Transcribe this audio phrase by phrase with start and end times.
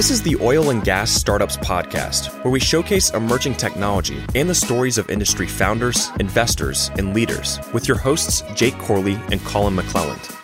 [0.00, 4.54] This is the Oil and Gas Startups Podcast, where we showcase emerging technology and the
[4.54, 10.34] stories of industry founders, investors, and leaders with your hosts, Jake Corley and Collin McLelland.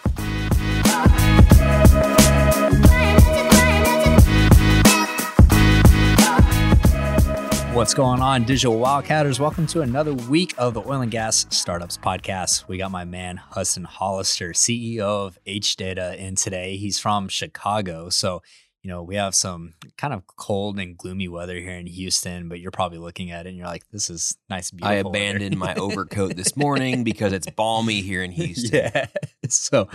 [7.75, 9.41] What's going on, digital wildcatters?
[9.41, 12.69] Welcome to another week of the Oil and Gas Startups Podcast.
[12.69, 16.77] We got my man Hudson Hollister, CEO of H Data, in today.
[16.77, 18.43] He's from Chicago, so
[18.87, 22.49] you know we have some kind of cold and gloomy weather here in Houston.
[22.49, 25.59] But you're probably looking at it and you're like, "This is nice, beautiful." I abandoned
[25.59, 28.77] my overcoat this morning because it's balmy here in Houston.
[28.95, 29.07] yeah.
[29.49, 29.89] So,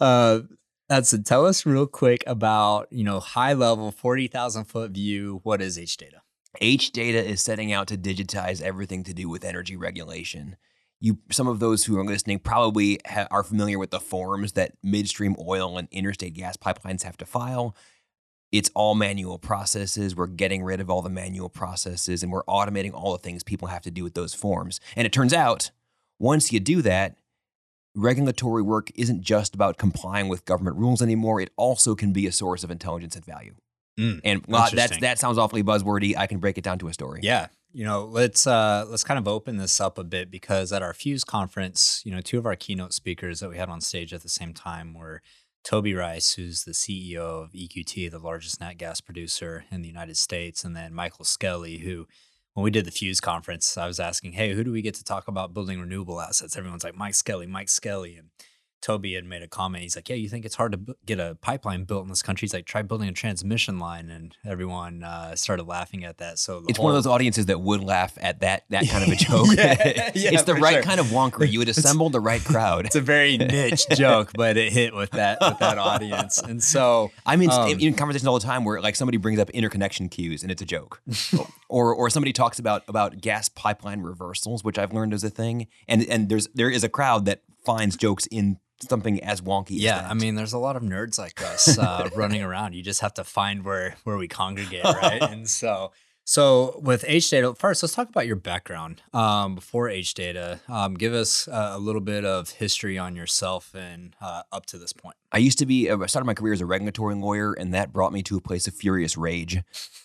[0.00, 0.40] uh,
[0.88, 1.26] that's it.
[1.26, 5.40] Tell us real quick about you know high level, forty thousand foot view.
[5.42, 6.22] What is H Data?
[6.62, 10.56] H data is setting out to digitize everything to do with energy regulation.
[11.00, 14.72] You, some of those who are listening probably ha- are familiar with the forms that
[14.82, 17.76] midstream oil and interstate gas pipelines have to file.
[18.50, 20.16] It's all manual processes.
[20.16, 23.68] We're getting rid of all the manual processes and we're automating all the things people
[23.68, 24.80] have to do with those forms.
[24.96, 25.70] And it turns out,
[26.18, 27.16] once you do that,
[27.94, 31.40] regulatory work isn't just about complying with government rules anymore.
[31.40, 33.54] It also can be a source of intelligence and value.
[33.98, 36.16] Mm, And well, that's that sounds awfully buzzwordy.
[36.16, 37.20] I can break it down to a story.
[37.22, 37.48] Yeah.
[37.72, 40.94] You know, let's uh let's kind of open this up a bit because at our
[40.94, 44.22] Fuse conference, you know, two of our keynote speakers that we had on stage at
[44.22, 45.20] the same time were
[45.64, 50.16] Toby Rice, who's the CEO of EQT, the largest nat gas producer in the United
[50.16, 52.06] States, and then Michael Skelly, who
[52.54, 55.04] when we did the Fuse conference, I was asking, "Hey, who do we get to
[55.04, 58.30] talk about building renewable assets?" Everyone's like, "Mike Skelly, Mike Skelly." And
[58.80, 59.82] Toby had made a comment.
[59.82, 62.22] He's like, "Yeah, you think it's hard to bu- get a pipeline built in this
[62.22, 66.38] country?" He's like, "Try building a transmission line," and everyone uh, started laughing at that.
[66.38, 69.10] So the It's one of those audiences that would laugh at that that kind of
[69.10, 69.46] a joke.
[69.52, 69.74] Yeah,
[70.14, 70.82] yeah, it's the right sure.
[70.82, 71.50] kind of wonkery.
[71.50, 72.86] You would assemble the right crowd.
[72.86, 76.38] It's a very niche joke, but it hit with that with that audience.
[76.38, 79.50] And so, I mean, Um, in conversations all the time where like somebody brings up
[79.50, 81.02] interconnection queues and it's a joke,
[81.68, 85.66] or or somebody talks about about gas pipeline reversals, which I've learned is a thing,
[85.88, 89.76] and and there's there is a crowd that finds jokes in something as wonky.
[89.76, 90.10] as yeah, that.
[90.10, 92.74] I mean, there's a lot of nerds like us uh, running around.
[92.74, 95.22] You just have to find where where we congregate, right?
[95.22, 95.92] and so,
[96.24, 99.02] so with H Data, first, let's talk about your background.
[99.12, 103.74] Um, before H Data, um, give us uh, a little bit of history on yourself
[103.74, 105.16] and uh, up to this point.
[105.30, 108.12] I used to be, I started my career as a regulatory lawyer, and that brought
[108.12, 109.58] me to a place of furious rage.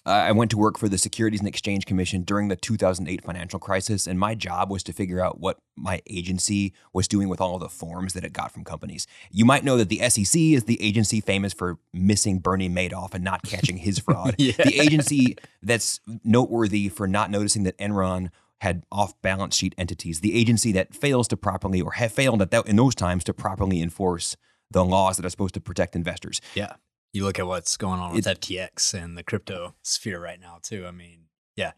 [0.05, 3.57] Uh, I went to work for the Securities and Exchange Commission during the 2008 financial
[3.57, 7.57] crisis, and my job was to figure out what my agency was doing with all
[7.57, 9.07] the forms that it got from companies.
[9.31, 13.23] You might know that the SEC is the agency famous for missing Bernie Madoff and
[13.23, 14.35] not catching his fraud.
[14.37, 14.53] Yeah.
[14.57, 18.29] The agency that's noteworthy for not noticing that Enron
[18.59, 22.51] had off balance sheet entities, the agency that fails to properly or have failed at
[22.51, 24.35] that, in those times to properly enforce
[24.73, 26.41] the laws that are supposed to protect investors.
[26.53, 26.73] Yeah,
[27.13, 30.85] you look at what's going on with FTX and the crypto sphere right now too.
[30.85, 31.25] I mean,
[31.55, 31.71] yeah,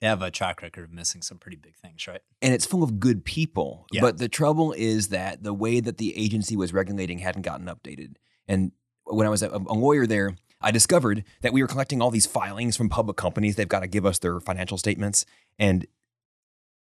[0.00, 2.20] they have a track record of missing some pretty big things, right?
[2.40, 3.86] And it's full of good people.
[3.92, 4.00] Yeah.
[4.00, 8.16] But the trouble is that the way that the agency was regulating hadn't gotten updated.
[8.46, 8.72] And
[9.04, 12.26] when I was a, a lawyer there, I discovered that we were collecting all these
[12.26, 13.56] filings from public companies.
[13.56, 15.24] They've got to give us their financial statements.
[15.58, 15.86] And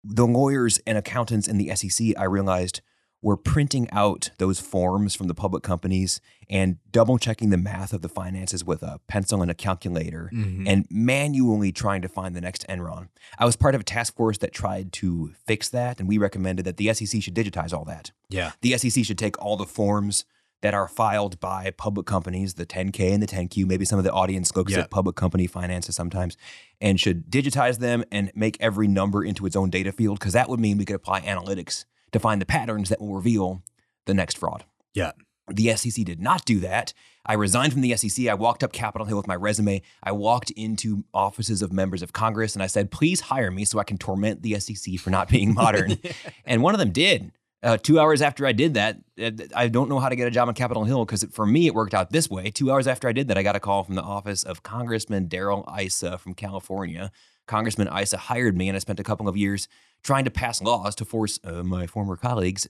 [0.04, 2.82] the lawyers and accountants in the SEC, I realized,
[3.24, 6.20] were printing out those forms from the public companies
[6.50, 10.68] and double checking the math of the finances with a pencil and a calculator Mm-hmm.
[10.68, 13.08] and manually trying to find the next Enron.
[13.40, 16.66] I was part of a task force that tried to fix that, and we recommended
[16.66, 18.12] that the SEC should digitize all that.
[18.30, 20.26] yeah, The SEC should take all the forms
[20.62, 24.12] that are filed by public companies, the 10K and the 10Q, maybe some of the
[24.14, 24.80] audience looks Yeah.
[24.80, 26.38] at public company finances sometimes,
[26.82, 30.48] and should digitize them and make every number into its own data field, because that
[30.50, 31.84] would mean we could apply analytics
[32.14, 33.62] to find the patterns that will reveal
[34.06, 34.64] the next fraud.
[34.94, 35.12] yeah,
[35.50, 36.94] The SEC did not do that.
[37.26, 38.28] I resigned from the SEC.
[38.28, 39.82] I walked up Capitol Hill with my resume.
[40.04, 43.80] I walked into offices of members of Congress and I said, please hire me so
[43.80, 45.98] I can torment the SEC for not being modern.
[46.46, 47.32] and one of them did.
[47.62, 50.32] Uh, two hours after I did that, uh, I don't know how to get a
[50.32, 52.52] job on Capitol Hill because for me, it worked out this way.
[52.52, 55.28] Two hours after I did that, I got a call from the office of Congressman
[55.30, 57.10] Darrell Issa from California.
[57.48, 59.70] Congressman Issa hired me, and I spent a couple of years
[60.04, 62.68] trying to pass laws to force uh, my former colleagues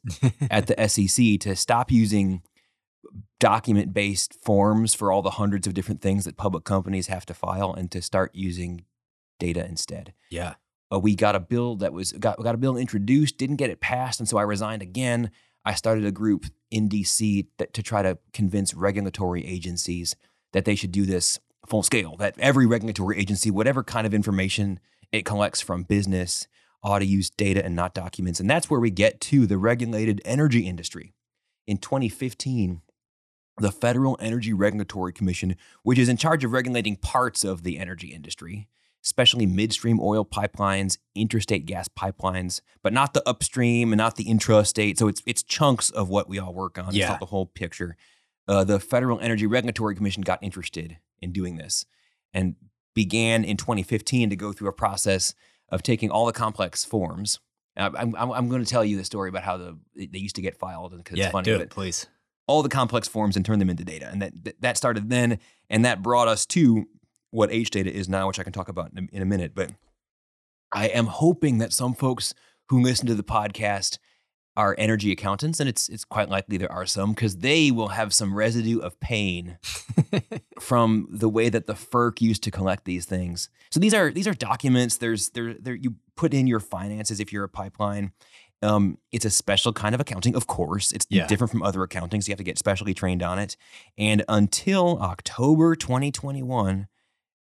[0.51, 2.41] at the SEC to stop using
[3.39, 7.33] document based forms for all the hundreds of different things that public companies have to
[7.33, 8.85] file and to start using
[9.39, 10.13] data instead.
[10.29, 10.55] yeah.
[10.93, 13.81] Uh, we got a bill that was got, got a bill introduced, didn't get it
[13.81, 15.31] passed, and so I resigned again.
[15.65, 20.15] I started a group in DC that, to try to convince regulatory agencies
[20.51, 22.15] that they should do this full scale.
[22.17, 24.79] That every regulatory agency, whatever kind of information
[25.11, 26.47] it collects from business,
[26.83, 28.39] ought to use data and not documents.
[28.39, 31.13] And that's where we get to the regulated energy industry.
[31.65, 32.81] In 2015,
[33.59, 38.07] the Federal Energy Regulatory Commission, which is in charge of regulating parts of the energy
[38.09, 38.67] industry,
[39.03, 44.97] especially midstream oil pipelines, interstate gas pipelines, but not the upstream and not the intrastate.
[44.97, 46.87] So it's it's chunks of what we all work on.
[46.89, 47.09] It's Yeah.
[47.09, 47.95] not the whole picture.
[48.47, 51.85] Uh, the Federal Energy Regulatory Commission got interested in doing this
[52.33, 52.55] and
[52.93, 55.33] began in 2015 to go through a process
[55.69, 57.39] of taking all the complex forms.
[57.75, 60.41] I'm, I'm, I'm going to tell you the story about how the they used to
[60.43, 61.45] get filed because yeah, it's funny.
[61.45, 62.05] do it, please.
[62.47, 64.07] all the complex forms and turn them into data.
[64.11, 65.39] And that that- started then,
[65.69, 66.85] and that brought us to
[67.31, 69.53] what H data is now, which I can talk about in a, in a minute.
[69.55, 69.71] But
[70.71, 72.33] I am hoping that some folks
[72.69, 73.97] who listen to the podcast
[74.55, 78.13] are energy accountants, and it's it's quite likely there are some because they will have
[78.13, 79.57] some residue of pain
[80.59, 83.49] from the way that the FERC used to collect these things.
[83.71, 84.97] So these are these are documents.
[84.97, 88.11] There's there there you put in your finances if you're a pipeline.
[88.61, 90.93] Um, it's a special kind of accounting, of course.
[90.93, 91.27] It's Yeah.
[91.27, 93.57] different from other accounting, so you have to get specially trained on it.
[93.97, 96.87] And until October 2021,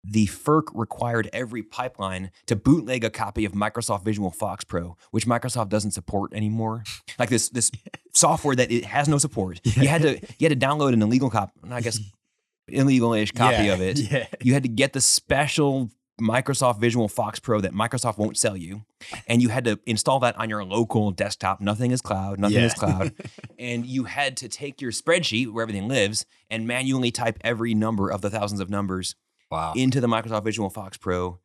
[0.04, 5.70] the FERC required every pipeline to bootleg a copy of Microsoft Visual FoxPro, which Microsoft
[5.70, 6.84] doesn't support anymore.
[7.20, 7.70] Like this this
[8.14, 9.62] software that it has no support.
[9.64, 12.00] You had to you had to download an illegal copy, I guess
[12.68, 14.00] illegal-ish copy Yeah, of it.
[14.00, 14.26] Yeah.
[14.42, 18.84] You had to get the special Microsoft Visual FoxPro that Microsoft won't sell you,
[19.28, 21.62] and you had to install that on your local desktop.
[21.62, 22.40] Nothing is cloud.
[22.40, 23.14] Nothing is cloud.
[23.60, 28.10] and you had to take your spreadsheet where everything lives and manually type every number
[28.10, 29.16] of the thousands of numbers
[29.54, 29.74] Wow.
[29.76, 31.38] into the Microsoft Visual FoxPro.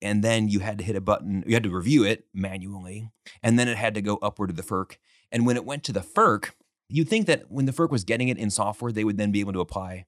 [0.00, 3.10] And then you had to hit a button, you had to review it manually.
[3.42, 4.96] And then it had to go upward to the FERC.
[5.32, 6.50] And when it went to the FERC,
[6.88, 9.40] you'd think that when the FERC was getting it in software, they would then be
[9.40, 10.06] able to apply,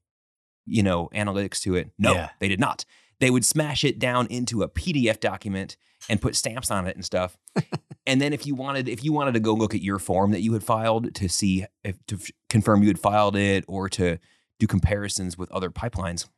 [0.65, 1.91] you know, analytics to it.
[1.99, 2.31] No, Yeah.
[2.39, 2.85] they did not.
[3.19, 5.77] They would smash it down into a PDF document
[6.09, 7.37] and put stamps on it and stuff.
[8.07, 10.41] and then if you wanted, if you wanted to go look at your form that
[10.41, 14.19] you had filed to see if to confirm you had filed it or to
[14.61, 16.29] do comparisons with other pipelines,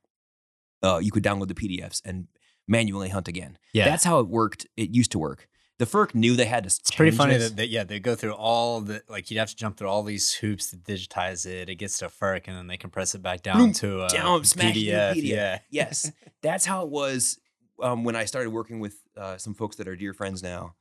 [0.82, 2.28] uh, you could download the PDFs and
[2.68, 3.58] manually hunt again.
[3.72, 3.84] yeah.
[3.84, 4.66] That's how it worked.
[4.76, 5.48] It used to work.
[5.78, 6.68] The FERC knew they had to.
[6.68, 9.56] It's pretty funny that, that yeah they go through all the like you'd have to
[9.56, 11.68] jump through all these hoops to digitize it.
[11.68, 14.44] It gets to FERC and then they compress it back down Boom, to a down,
[14.44, 15.14] smash it PDF.
[15.14, 15.22] PDF.
[15.24, 17.40] Yeah, yes, that's how it was
[17.82, 20.76] um, when I started working with uh, some folks that are dear friends now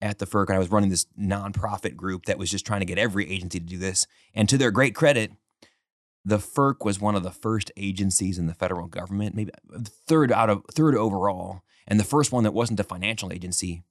[0.00, 0.48] at the FERC.
[0.48, 3.60] And I was running this nonprofit group that was just trying to get every agency
[3.60, 4.06] to do this.
[4.34, 5.30] And to their great credit,
[6.24, 9.52] the FERC was one of the first agencies in the federal government, maybe
[9.84, 13.82] third out of third overall, and the first one that wasn't a financial agency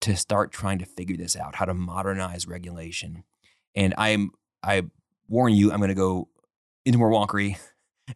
[0.00, 3.24] to start trying to figure this out, how to modernize regulation.
[3.74, 4.30] And I'm
[4.62, 4.84] I
[5.28, 6.28] warn you, I'm going to go
[6.84, 7.58] into more wonkery.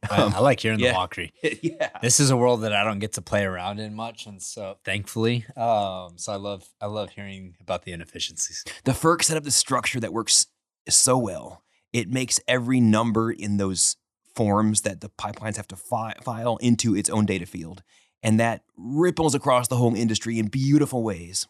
[0.09, 0.93] I, Um, I like hearing yeah.
[0.93, 1.33] the wonkery.
[1.63, 1.91] yeah.
[2.01, 4.77] This is a world that I don't get to play around in much, and so
[4.85, 8.65] thankfully, um, so I love I love hearing about the inefficiencies.
[8.85, 10.47] The FERC set up the structure that works
[10.89, 11.65] so well.
[11.93, 13.97] It makes every number in those
[14.35, 17.83] forms that the pipelines have to fi- file into its own data field.
[18.23, 21.49] And that ripples across the whole industry in beautiful ways.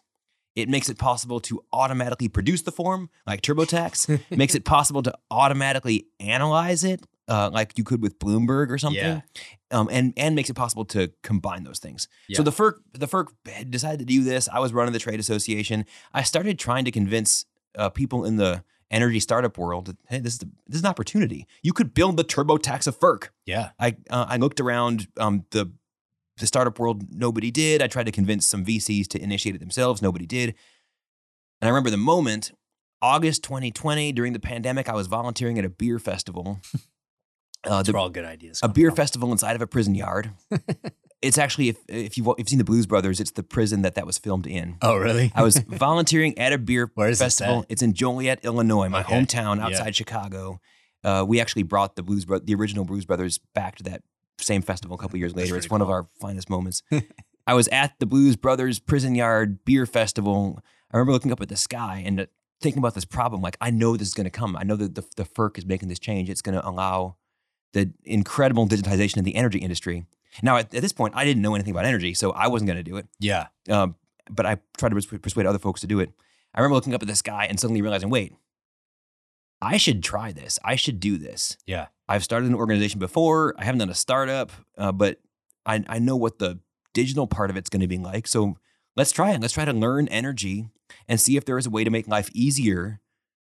[0.55, 4.19] It makes it possible to automatically produce the form, like TurboTax.
[4.37, 9.01] Makes it possible to automatically analyze it, uh, like you could with Bloomberg or something.
[9.01, 9.21] Yeah.
[9.71, 12.09] Um, and and makes it possible to combine those things.
[12.33, 14.49] So the FERC the FERC had decided to do this.
[14.49, 15.85] I was running the trade association.
[16.13, 17.45] I started trying to convince
[17.77, 21.47] uh, people in the energy startup world hey, this is the, this is an opportunity.
[21.63, 23.29] You could build the TurboTax of FERC.
[23.45, 25.71] Yeah, I uh, I looked around um, the
[26.37, 27.03] the startup world.
[27.11, 27.81] Nobody did.
[27.81, 30.01] I tried to convince some VCs to initiate it themselves.
[30.01, 30.49] Nobody did.
[31.61, 32.51] And I remember the moment,
[33.01, 36.59] August 2020, during the pandemic, I was volunteering at a beer festival.
[37.63, 38.59] Uh, the, all good ideas.
[38.63, 38.95] a beer from.
[38.95, 40.31] festival inside of a prison yard.
[41.21, 43.95] it's actually if if you've, if you've seen the Blues Brothers, it's the prison that
[43.95, 44.77] that was filmed in.
[44.81, 45.31] Oh, really?
[45.35, 47.65] I was volunteering at a beer festival.
[47.69, 49.13] It's in Joliet, Illinois, my Okay.
[49.19, 49.65] hometown Yeah.
[49.67, 50.59] outside Chicago.
[51.03, 54.03] Uh, we actually brought the Blues Bro- the original Blues Brothers back to that
[54.39, 55.55] same festival a couple years later.
[55.55, 56.83] It's pretty one of our finest moments.
[57.47, 60.59] I was at the Blues Brothers Prison Yard Beer Festival.
[60.91, 62.27] I remember looking up at the sky and
[62.61, 63.41] thinking about this problem.
[63.41, 64.55] Like, I know this is going to come.
[64.55, 66.29] I know that the, the FERC is making this change.
[66.29, 67.15] It's going to allow
[67.73, 70.05] the incredible digitization of the energy industry.
[70.41, 72.77] Now, at, at this point, I didn't know anything about energy, so I wasn't going
[72.77, 73.07] to do it.
[73.19, 73.95] yeah, Um,
[74.29, 76.11] but I tried to persuade, persuade other folks to do it.
[76.53, 78.33] I remember looking up at the sky and suddenly realizing, wait,
[79.61, 80.57] I should try this.
[80.63, 81.57] I should do this.
[81.67, 83.53] yeah, I've started an organization before.
[83.57, 85.19] I haven't done a startup, uh, but
[85.65, 86.59] I, I know what the
[86.93, 88.27] digital part of it's going to be like.
[88.27, 88.57] So
[88.97, 89.41] let's try it.
[89.41, 90.67] Let's try to learn energy
[91.07, 92.99] and see if there is a way to make life easier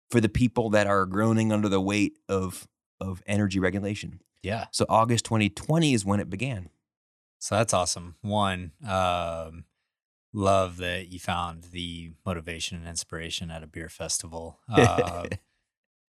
[0.10, 2.68] for the people that are groaning under the weight of
[3.01, 4.22] of energy regulation.
[4.46, 4.66] Yeah.
[4.72, 6.70] So August 2020 is when it began.
[7.40, 8.16] So that's awesome.
[8.22, 9.66] One, um,
[10.34, 14.60] love that you found the motivation and inspiration at a beer festival.
[14.70, 15.30] Um,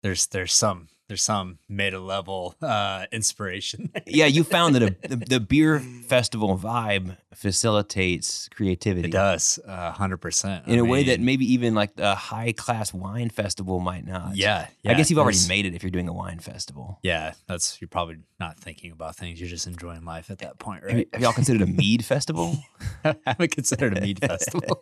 [0.02, 3.90] there's there's some there's some meta level uh, inspiration.
[4.06, 9.08] yeah, you found that a, the, the beer festival vibe facilitates creativity.
[9.08, 10.68] it does, uh, hundred percent.
[10.68, 14.36] in a way that maybe even like a high class wine festival might not.
[14.36, 14.92] yeah, yeah.
[14.92, 17.00] I guess you've already made it if you're doing a wine festival.
[17.04, 19.40] Yeah, that's you're probably not thinking about things.
[19.40, 21.08] You're just enjoying life at that point, Have, you, right?
[21.14, 22.58] have y'all considered a mead festival?
[23.06, 24.82] I haven't considered a mead festival.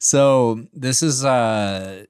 [0.00, 2.04] so this is uh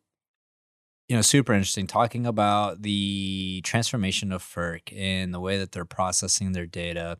[1.11, 5.85] you know super interesting talking about the transformation of FERC and the way that they're
[5.85, 7.19] processing their data.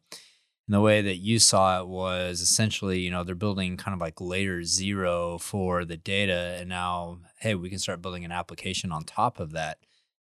[0.69, 4.01] And the way that you saw it was essentially, you know, they're building kind of
[4.01, 6.57] like layer zero for the data.
[6.61, 9.79] And now, hey, we can start building an application on top of that,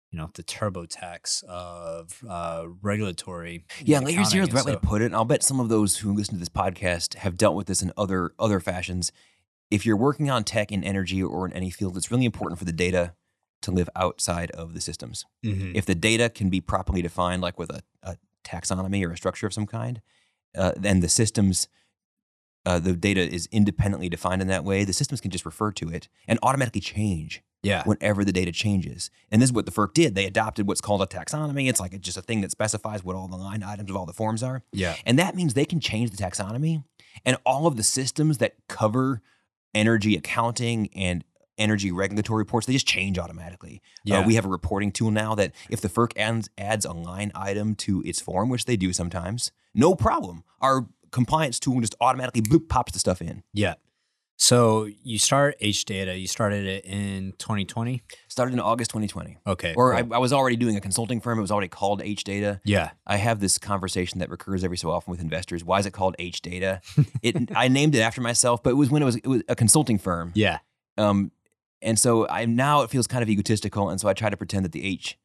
[0.09, 3.65] you know, the TurboTax of uh, regulatory.
[3.85, 5.05] Yeah, layer zero is the right And way to put it.
[5.05, 7.83] And I'll bet some of those who listen to this podcast have dealt with this
[7.83, 9.11] in other other fashions.
[9.69, 12.65] If you're working on tech in energy or in any field, it's really important for
[12.65, 13.13] the data
[13.61, 15.25] to live outside of the systems.
[15.43, 15.75] Mhm.
[15.75, 19.47] If the data can be properly defined, like with a, a taxonomy or a structure
[19.47, 20.01] of some kind,
[20.57, 21.67] uh, then the systems,
[22.65, 24.83] uh, the data is independently defined in that way.
[24.83, 27.83] The systems can just refer to it and automatically change Yeah.
[27.83, 29.09] whenever the data changes.
[29.31, 30.15] And this is what the FERC did.
[30.15, 31.69] They adopted what's called a taxonomy.
[31.69, 34.05] It's like it's just a thing that specifies what all the line items of all
[34.05, 34.63] the forms are.
[34.71, 34.95] Yeah.
[35.05, 36.83] And that means they can change the taxonomy
[37.25, 39.21] and all of the systems that cover
[39.75, 41.23] energy accounting and
[41.59, 43.81] energy regulatory reports, they just change automatically.
[44.03, 44.19] Yeah.
[44.19, 47.31] Uh, we have a reporting tool now that if the FERC adds, adds a line
[47.35, 50.43] item to its form, which they do sometimes, no problem.
[50.61, 53.43] Our compliance tool just automatically bloop pops the stuff in.
[53.53, 53.75] Yeah.
[54.41, 56.17] So you start H data.
[56.17, 58.01] You started it in 2020.
[58.29, 59.37] Started in August 2020.
[59.45, 59.73] Okay.
[59.75, 60.13] Or cool.
[60.13, 61.37] I, I was already doing a consulting firm.
[61.37, 62.61] It was already called H Data.
[62.63, 62.91] yeah.
[63.05, 65.65] I have this conversation that recurs every so often with investors.
[65.65, 66.79] Why is it called H Data?
[67.21, 69.55] It I named it after myself, but it was when it was it was a
[69.57, 70.31] consulting firm.
[70.35, 70.59] Yeah.
[70.97, 71.31] Um,
[71.81, 74.65] and so I now it feels kind of egotistical, and so I try to pretend
[74.65, 75.17] that the H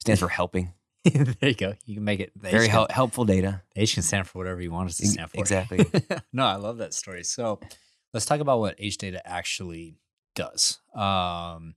[0.00, 0.72] stands for helping.
[1.04, 1.74] there you go.
[1.84, 2.32] You can make it.
[2.34, 3.62] the Very hel- helpful data.
[3.76, 5.38] H can stand for whatever you want it to stand for.
[5.38, 5.84] exactly.
[6.32, 7.24] no, I love that story.
[7.24, 7.60] So
[8.14, 9.96] let's talk about what H data actually
[10.34, 10.78] does.
[10.94, 11.74] Um,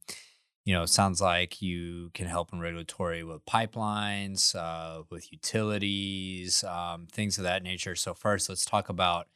[0.64, 6.64] you know, it sounds like you can help in regulatory with pipelines, uh, with utilities,
[6.64, 7.96] um, things of that nature.
[7.96, 9.28] So first, let's talk about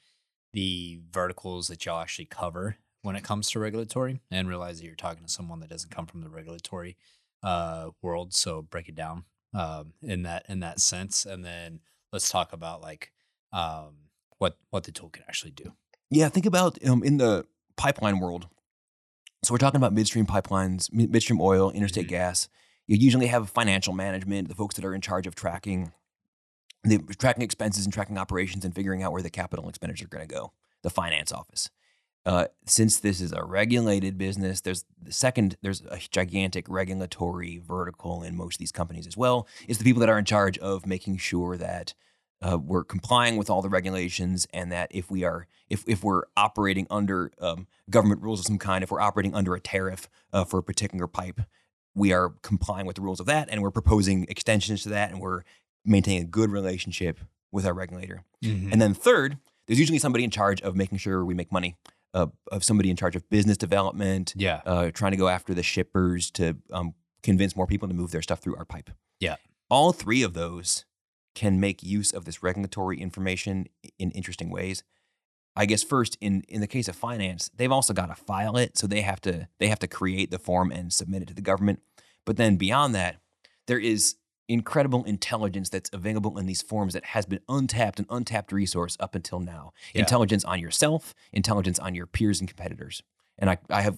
[0.53, 4.95] the verticals that y'all actually cover when it comes to regulatory, and realize that you're
[4.95, 6.97] talking to someone that doesn't come from the regulatory
[7.43, 8.33] uh, world.
[8.33, 11.79] So break it down um, in that in that sense, and then
[12.11, 13.11] let's talk about like
[13.51, 13.95] um,
[14.37, 15.73] what what the tool can actually do.
[16.09, 17.45] Yeah, think about um, in the
[17.77, 18.47] pipeline world.
[19.43, 22.09] So we're talking about midstream pipelines, midstream oil, interstate Mhm.
[22.09, 22.49] gas.
[22.85, 25.93] You usually have financial management, the folks that are in charge of tracking
[26.83, 30.27] the tracking expenses and tracking operations and figuring out where the capital expenditure are going
[30.27, 30.51] to go.
[30.83, 31.69] The finance office.
[32.25, 35.57] Uh, since this is a regulated business, there's the second.
[35.61, 39.47] There's a gigantic regulatory vertical in most of these companies as well.
[39.67, 41.95] Is the people that are in charge of making sure that
[42.41, 46.23] uh, we're complying with all the regulations and that if we are if if we're
[46.37, 50.43] operating under um, government rules of some kind, if we're operating under a tariff uh,
[50.43, 51.41] for a particular pipe,
[51.95, 55.19] we are complying with the rules of that, and we're proposing extensions to that, and
[55.19, 55.43] we're
[55.85, 57.19] maintaining a good relationship
[57.51, 58.23] with our regulator.
[58.43, 58.71] Mm-hmm.
[58.71, 59.37] And then third,
[59.67, 61.75] there's usually somebody in charge of making sure we make money,
[62.13, 65.63] uh, of somebody in charge of business development, yeah, uh, trying to go after the
[65.63, 68.89] shippers to um, convince more people to move their stuff through our pipe.
[69.19, 69.35] Yeah.
[69.69, 70.85] All three of those
[71.33, 74.83] can make use of this regulatory information in interesting ways.
[75.55, 78.77] I guess first in in the case of finance, they've also got to file it,
[78.77, 81.41] so they have to they have to create the form and submit it to the
[81.41, 81.81] government.
[82.25, 83.17] But then beyond that,
[83.67, 84.15] there is
[84.51, 89.15] incredible intelligence that's available in these forms that has been untapped and untapped resource up
[89.15, 89.73] until now.
[89.93, 90.01] Yeah.
[90.01, 93.01] Intelligence on yourself, intelligence on your peers and competitors.
[93.37, 93.97] And I, I have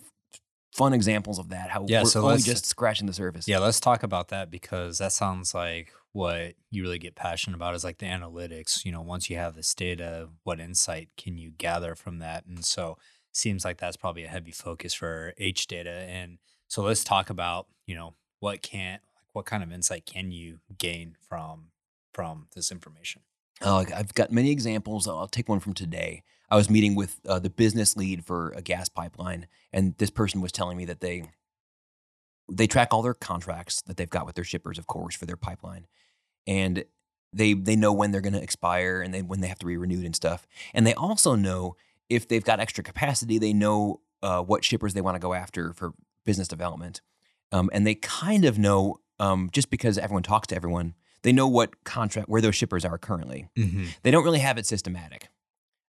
[0.73, 1.69] fun examples of that.
[1.69, 3.47] How Yeah, we're so only just scratching the surface.
[3.47, 3.59] yeah.
[3.59, 7.83] Let's talk about that because that sounds like what you really get passionate about is
[7.83, 8.85] like the analytics.
[8.85, 12.45] You know, once you have this data, what insight can you gather from that?
[12.45, 12.97] And so
[13.31, 16.05] seems like that's probably a heavy focus for H data.
[16.07, 19.01] And so let's talk about you know what can like
[19.33, 21.71] what kind of insight can you gain from
[22.13, 23.23] from this information?
[23.61, 25.07] Uh, I've got many examples.
[25.07, 26.23] I'll take one from today.
[26.49, 30.41] I was meeting with uh, the business lead for a gas pipeline, and this person
[30.41, 31.23] was telling me that they
[32.51, 35.37] they track all their contracts that they've got with their shippers, of course, for their
[35.37, 35.87] pipeline,
[36.45, 36.85] and
[37.31, 39.77] they they know when they're going to expire and they when they have to be
[39.77, 40.47] renewed and stuff.
[40.73, 41.75] And they also know
[42.09, 43.39] if they've got extra capacity.
[43.39, 45.93] They know uh, what shippers they want to go after for
[46.25, 47.01] business development,
[47.51, 50.95] um, and they kind of know um, just because everyone talks to everyone.
[51.21, 53.47] They know what contract where those shippers are currently.
[53.57, 53.85] Mm-hmm.
[54.03, 55.29] They don't really have it systematic.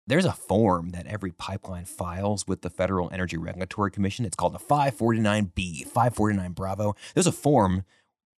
[0.07, 4.23] There's a form that every pipeline files with the Federal Energy Regulatory Commission.
[4.23, 6.95] It's called the 549B, 549 Bravo.
[7.13, 7.83] There's a form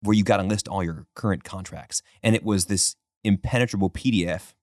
[0.02, 4.54] where you got to list all your current contracts, and it was this impenetrable PDF.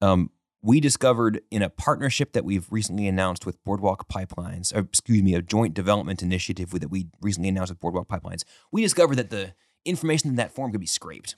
[0.00, 0.30] Um,
[0.64, 5.34] we discovered in a partnership that we've recently announced with Boardwalk Pipelines, or excuse me,
[5.34, 8.44] a joint development initiative that we recently announced with Boardwalk Pipelines.
[8.72, 9.52] We discovered that the
[9.84, 11.36] information in that form could be scraped,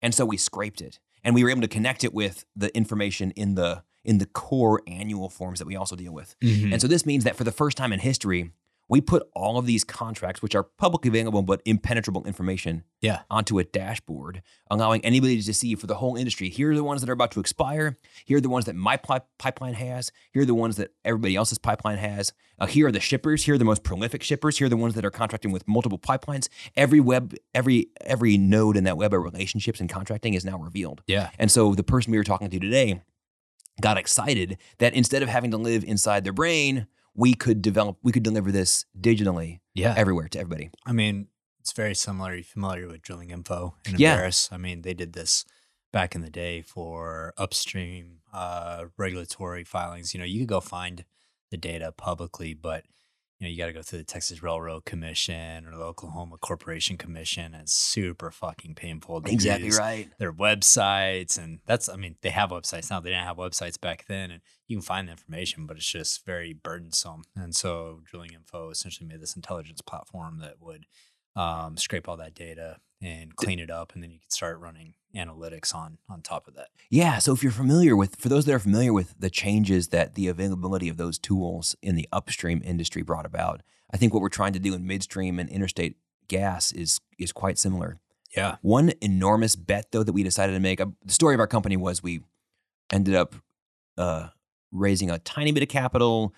[0.00, 3.32] and so we scraped it, and we were able to connect it with the information
[3.32, 6.34] in the in the core annual forms that we also deal with.
[6.42, 6.72] Mm-hmm.
[6.72, 8.50] And so this means that for the first time in history,
[8.88, 13.22] we put all of these contracts, which are publicly available but impenetrable information, Yeah.
[13.30, 16.50] onto a dashboard, allowing anybody to see for the whole industry.
[16.50, 17.98] Here are the ones that are about to expire.
[18.26, 20.12] Here are the ones that my pi- pipeline has.
[20.32, 22.32] Here are the ones that everybody else's pipeline has.
[22.58, 23.44] Uh, here are the shippers.
[23.44, 24.58] Here are the most prolific shippers.
[24.58, 26.48] Here are the ones that are contracting with multiple pipelines.
[26.76, 31.02] Every web, every every node in that web of relationships and contracting is now revealed.
[31.06, 31.30] Yeah.
[31.38, 33.02] And so the person we were talking to today
[33.80, 38.12] got excited that instead of having to live inside their brain, we could develop, we
[38.12, 39.94] could deliver this digitally Yeah.
[39.96, 40.70] everywhere to everybody.
[40.84, 41.28] I mean,
[41.60, 42.30] it's very similar.
[42.32, 44.16] Are you familiar with drilling info and Yeah.
[44.18, 44.52] Enverus?
[44.52, 45.44] I mean, they did this
[45.92, 50.12] back in the day for upstream uh, regulatory filings.
[50.12, 51.04] You know, you could go find
[51.50, 52.84] the data publicly, but
[53.44, 56.96] you know, you got to go through the Texas Railroad Commission or the Oklahoma Corporation
[56.96, 57.52] Commission.
[57.52, 59.20] And it's super fucking painful.
[59.22, 60.08] to Exactly right.
[60.18, 63.00] Their websites, and that's, I mean, they have websites now.
[63.00, 66.24] They didn't have websites back then, and you can find the information, but it's just
[66.24, 67.24] very burdensome.
[67.36, 70.86] And so, Drilling Info essentially made this intelligence platform that would
[71.36, 74.94] um, scrape all that data and clean it up, and then you can start running
[75.14, 76.68] analytics on on top of that.
[76.90, 77.18] Yeah.
[77.18, 80.28] So if you're familiar with, for those that are familiar with the changes that the
[80.28, 84.52] availability of those tools in the upstream industry brought about, I think what we're trying
[84.54, 85.96] to do in midstream and interstate
[86.28, 88.00] gas is is quite similar.
[88.36, 88.56] Yeah.
[88.62, 90.80] One enormous bet, though, that we decided to make.
[90.80, 92.20] Uh, the story of our company was we
[92.92, 93.36] ended up
[93.96, 94.28] uh,
[94.72, 96.34] raising a tiny bit of capital,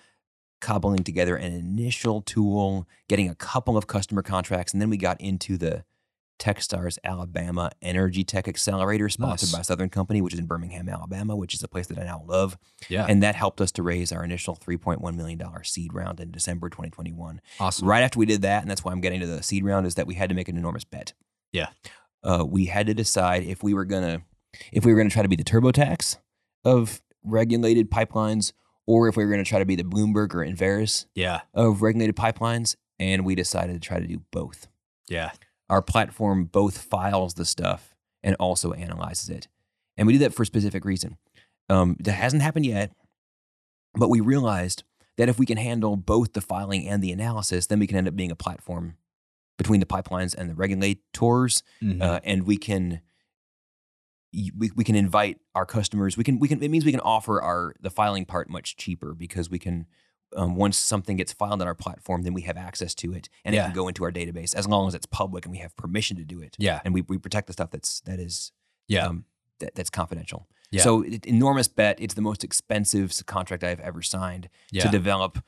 [0.61, 5.19] cobbling together an initial tool, getting a couple of customer contracts, and then we got
[5.19, 5.83] into the
[6.39, 9.55] Techstars Alabama Energy Tech Accelerator, sponsored Nice.
[9.57, 12.23] by Southern Company, which is in Birmingham, Alabama, which is a place that I now
[12.27, 12.57] love.
[12.89, 13.05] Yeah.
[13.07, 17.41] And that helped us to raise our initial $3.1 million seed round in December 2021
[17.59, 17.87] awesome.
[17.87, 19.95] right after we did that, and that's why I'm getting to the seed round, is
[19.95, 21.13] that we had to make an enormous bet.
[21.51, 21.67] Yeah.
[22.23, 24.21] Uh, we had to decide if we were gonna
[24.71, 26.17] if we were gonna try to be the TurboTax
[26.65, 28.53] of regulated pipelines,
[28.85, 31.41] or if we were gonna try to be the Bloomberg or Enverus Yeah.
[31.53, 34.67] of regulated pipelines, and we decided to try to do both.
[35.09, 35.31] Yeah.
[35.69, 39.47] Our platform both files the stuff and also analyzes it,
[39.97, 41.17] and we do that for a specific reason.
[41.69, 42.93] Um, that hasn't happened yet,
[43.93, 44.83] but we realized
[45.17, 48.07] that if we can handle both the filing and the analysis, then we can end
[48.07, 48.95] up being a platform
[49.57, 52.01] between the pipelines and the regulators, Mhm.
[52.01, 53.01] uh, and we can
[54.55, 56.15] we, we can invite our customers.
[56.15, 59.13] We can we can it means we can offer our the filing part much cheaper
[59.13, 59.87] because we can.
[60.35, 63.55] Um, once something gets filed on our platform, then we have access to it, and
[63.55, 66.17] it can go into our database as long as it's public and we have permission
[66.17, 66.55] to do it.
[66.59, 66.81] yeah.
[66.83, 68.51] and we, we protect the stuff that's that is
[68.89, 69.07] Yeah.
[69.07, 69.23] um,
[69.59, 70.45] that, that's confidential.
[70.69, 70.81] Yeah.
[70.83, 72.01] So it, enormous bet.
[72.01, 74.83] It's the most expensive contract I've ever signed Yeah.
[74.83, 75.39] to develop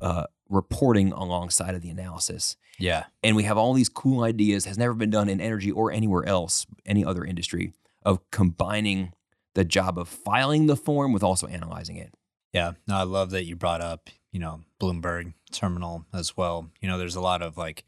[0.00, 2.56] uh, reporting alongside of the analysis.
[2.78, 3.04] yeah.
[3.24, 6.24] And we have all these cool ideas, has never been done in energy or anywhere
[6.26, 7.72] else, any other industry,
[8.04, 9.12] of combining
[9.54, 12.14] the job of filing the form with also analyzing it.
[12.52, 16.70] Yeah, no, I love that you brought up, you know, Bloomberg terminal as well.
[16.80, 17.84] You know, there's a lot of like,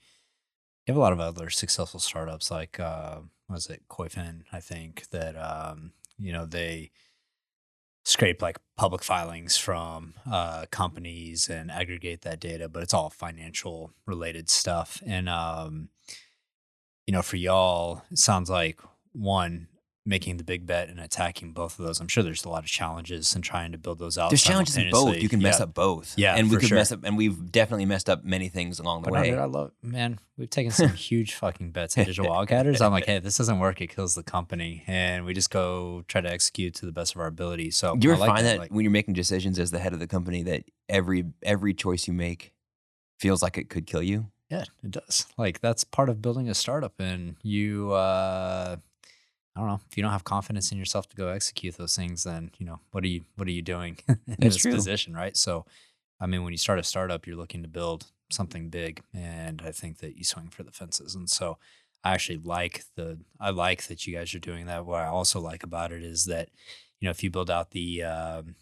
[0.87, 5.09] you have a lot of other successful startups like, uh, was it, Koyfin, I think,
[5.11, 6.90] that, um, you know, they
[8.05, 13.92] scrape like public filings from uh, companies and aggregate that data, but it's all financial
[14.07, 15.03] related stuff.
[15.07, 15.90] And, um,
[17.07, 18.81] you know, for y'all, it sounds like
[19.12, 19.68] one,
[20.06, 22.00] making the big bet and attacking both of those.
[22.00, 24.30] I'm sure there's a lot of challenges in trying to build those out.
[24.30, 25.16] There's challenges in both.
[25.16, 25.64] You can mess Yeah.
[25.64, 26.14] up both.
[26.16, 26.78] Yeah, and we could sure.
[26.78, 29.30] mess up, and we've definitely messed up many things along the But no, way.
[29.30, 32.80] dude, I love, man, we've taken some huge fucking bets at Digital Wildcatters.
[32.80, 34.84] I'm like, hey, if this doesn't work, it kills the company.
[34.86, 37.70] And we just go try to execute to the best of our ability.
[37.70, 39.98] So you ever like find that, like, when you're making decisions as the head of
[39.98, 42.52] the company that every every choice you make
[43.18, 44.28] feels like it could kill you?
[44.48, 45.26] yeah, it does.
[45.36, 46.94] Like that's part of building a startup.
[46.98, 48.76] And you, uh,
[49.56, 52.24] I don't know, if you don't have confidence in yourself to go execute those things,
[52.24, 54.72] then, you know, what are you, what are you doing in That's this true.
[54.72, 55.12] position?
[55.14, 55.36] Right.
[55.36, 55.66] So,
[56.20, 59.02] I mean, when you start a startup, you're looking to build something big.
[59.12, 61.14] And I think that you swing for the fences.
[61.16, 61.58] And so
[62.04, 64.86] I actually like the, I like that you guys are doing that.
[64.86, 66.48] What I also like about it is that,
[67.00, 68.54] you know, if you build out the, um,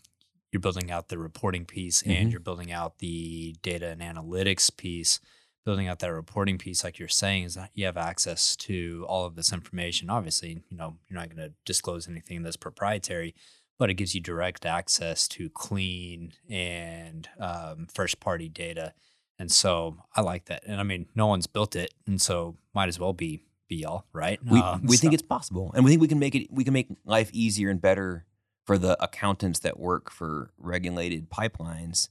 [0.53, 2.15] you're building out the reporting piece Mhm.
[2.17, 5.21] and you're building out the data and analytics piece,
[5.69, 9.27] building out that reporting piece, like you're saying, is that you have access to all
[9.27, 10.09] of this information.
[10.09, 13.35] Obviously, you know, you're not going to disclose anything that's proprietary,
[13.79, 18.95] but it gives you direct access to clean and um, first party data.
[19.39, 20.63] And so I like that.
[20.67, 21.93] And I mean, no one's built it.
[22.07, 24.41] And so might as well be be all, right?
[24.43, 26.51] We Um, we think it's possible, and we think we can make it.
[26.51, 28.25] We can make life easier and better
[28.65, 32.09] for the accountants that work for regulated pipelines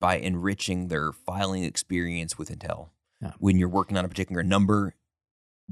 [0.00, 2.90] by enriching their filing experience with Intel.
[3.20, 3.32] Yeah.
[3.38, 4.94] When you're working on a particular number,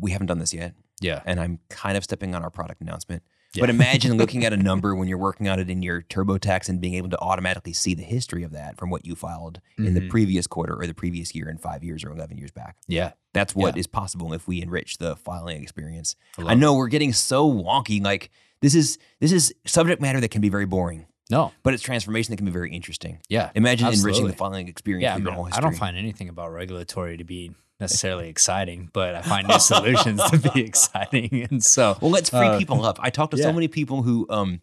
[0.00, 3.22] we haven't done this yet, yeah, and I'm kind of stepping on our product announcement.
[3.54, 3.60] Yeah.
[3.64, 6.80] But imagine looking at a number when you're working on it in your TurboTax and
[6.80, 10.00] being able to automatically see the history of that from what you filed in the
[10.00, 10.08] Mhm.
[10.08, 12.76] previous quarter or the previous year in five years or 11 years back.
[12.88, 13.12] yeah.
[13.34, 13.98] That's what is Yeah.
[13.98, 16.16] possible if we enrich the filing experience.
[16.38, 18.02] I I know we're getting so wonky.
[18.02, 18.30] Like
[18.62, 22.30] this is this is subject matter that can be very boring, No, but it's transformation
[22.30, 23.18] that can be very interesting.
[23.30, 23.50] yeah.
[23.54, 27.24] Imagine enriching the following experience Yeah, I, mean, I don't find anything about regulatory to
[27.24, 31.48] be necessarily exciting, but I find new solutions to be exciting.
[31.50, 32.98] And so, well, let's free uh, people up.
[33.00, 33.44] I talk to yeah.
[33.44, 34.60] so many people who um,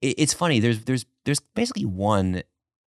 [0.00, 0.60] it, it's funny.
[0.60, 2.44] There's there's there's basically one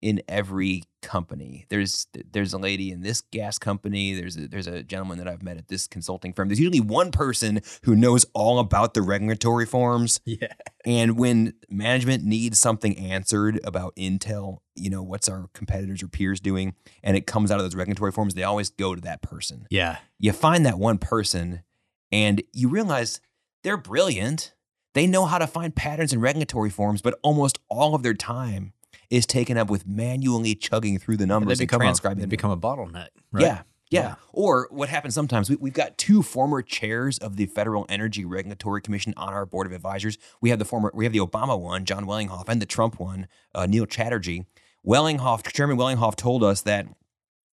[0.06, 1.66] in every company.
[1.68, 4.14] There's there's a lady in this gas company.
[4.14, 6.46] There's a, there's a gentleman that I've met at this consulting firm.
[6.46, 10.20] There's usually one person who knows all about the regulatory forms.
[10.24, 10.52] yeah,
[10.84, 16.38] And when management needs something answered about Intel, you know, what's our competitors or peers
[16.38, 19.66] doing, and it comes out of those regulatory forms, they always go to that person.
[19.70, 21.64] yeah, You find that one person
[22.12, 23.20] and you realize
[23.64, 24.54] they're brilliant.
[24.94, 28.72] They know how to find patterns in regulatory forms, but almost all of their time
[29.10, 32.50] is taken up with manually chugging through the numbers and become a, transcribing they become
[32.50, 33.08] a bottleneck.
[33.32, 33.42] Right?
[33.42, 33.62] Yeah.
[33.90, 34.00] Yeah.
[34.00, 34.14] Yeah.
[34.32, 38.82] Or what happens sometimes, we, we've got two former chairs of the Federal Energy Regulatory
[38.82, 40.18] Commission on our board of advisors.
[40.40, 43.28] We have the former, we have the Obama one, Jon Wellinghoff, and the Trump one,
[43.54, 44.44] uh, Neil Chatterjee.
[44.84, 46.86] Wellinghoff, Chairman Wellinghoff told us that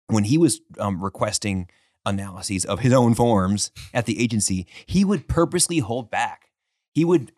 [0.07, 1.69] when he was um, requesting
[2.05, 6.51] analyses of his own forms at the agency, he would purposely hold back.
[6.93, 7.33] He would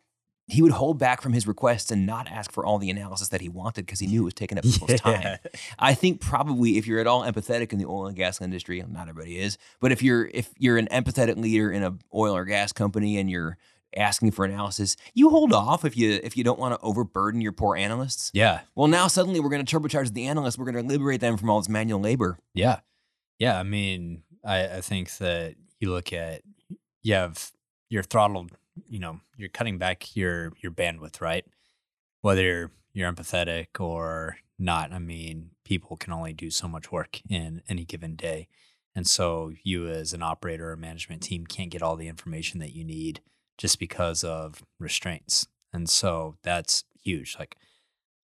[0.46, 3.40] he would hold back from his requests and not ask for all the analysis that
[3.40, 5.38] he wanted because he knew it was taking up people's time.
[5.78, 9.08] I think probably if you're at all empathetic in the oil and gas industry, not
[9.08, 12.72] everybody is, but if you're if you're an empathetic leader in a oil or gas
[12.72, 13.56] company and you're
[13.96, 17.52] asking for analysis, you hold off if you if you don't want to overburden your
[17.52, 18.30] poor analysts.
[18.34, 18.60] Yeah.
[18.74, 20.58] Well, now suddenly we're going to turbocharge the analysts.
[20.58, 22.38] We're going to liberate them from all this manual labor.
[22.52, 22.80] Yeah.
[23.38, 23.58] Yeah.
[23.58, 26.42] I mean, I, I think that you look at
[27.02, 27.50] you have
[27.88, 28.52] you're throttled,
[28.88, 31.44] you know, you're cutting back your your bandwidth, right?
[32.20, 34.92] Whether you're, you're empathetic or not.
[34.92, 38.48] I mean, people can only do so much work in any given day.
[38.94, 42.74] And so you as an operator or management team can't get all the information that
[42.74, 43.20] you need
[43.58, 45.46] just because of restraints.
[45.72, 47.36] And so that's huge.
[47.38, 47.56] Like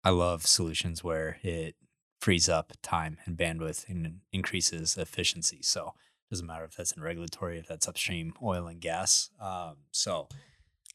[0.03, 1.77] I love solutions where it
[2.21, 5.61] frees up time and bandwidth and increases efficiency.
[5.63, 5.95] So
[6.31, 9.31] doesn't matter if that's in regulatory, if that's upstream oil and gas.
[9.41, 10.29] Um, so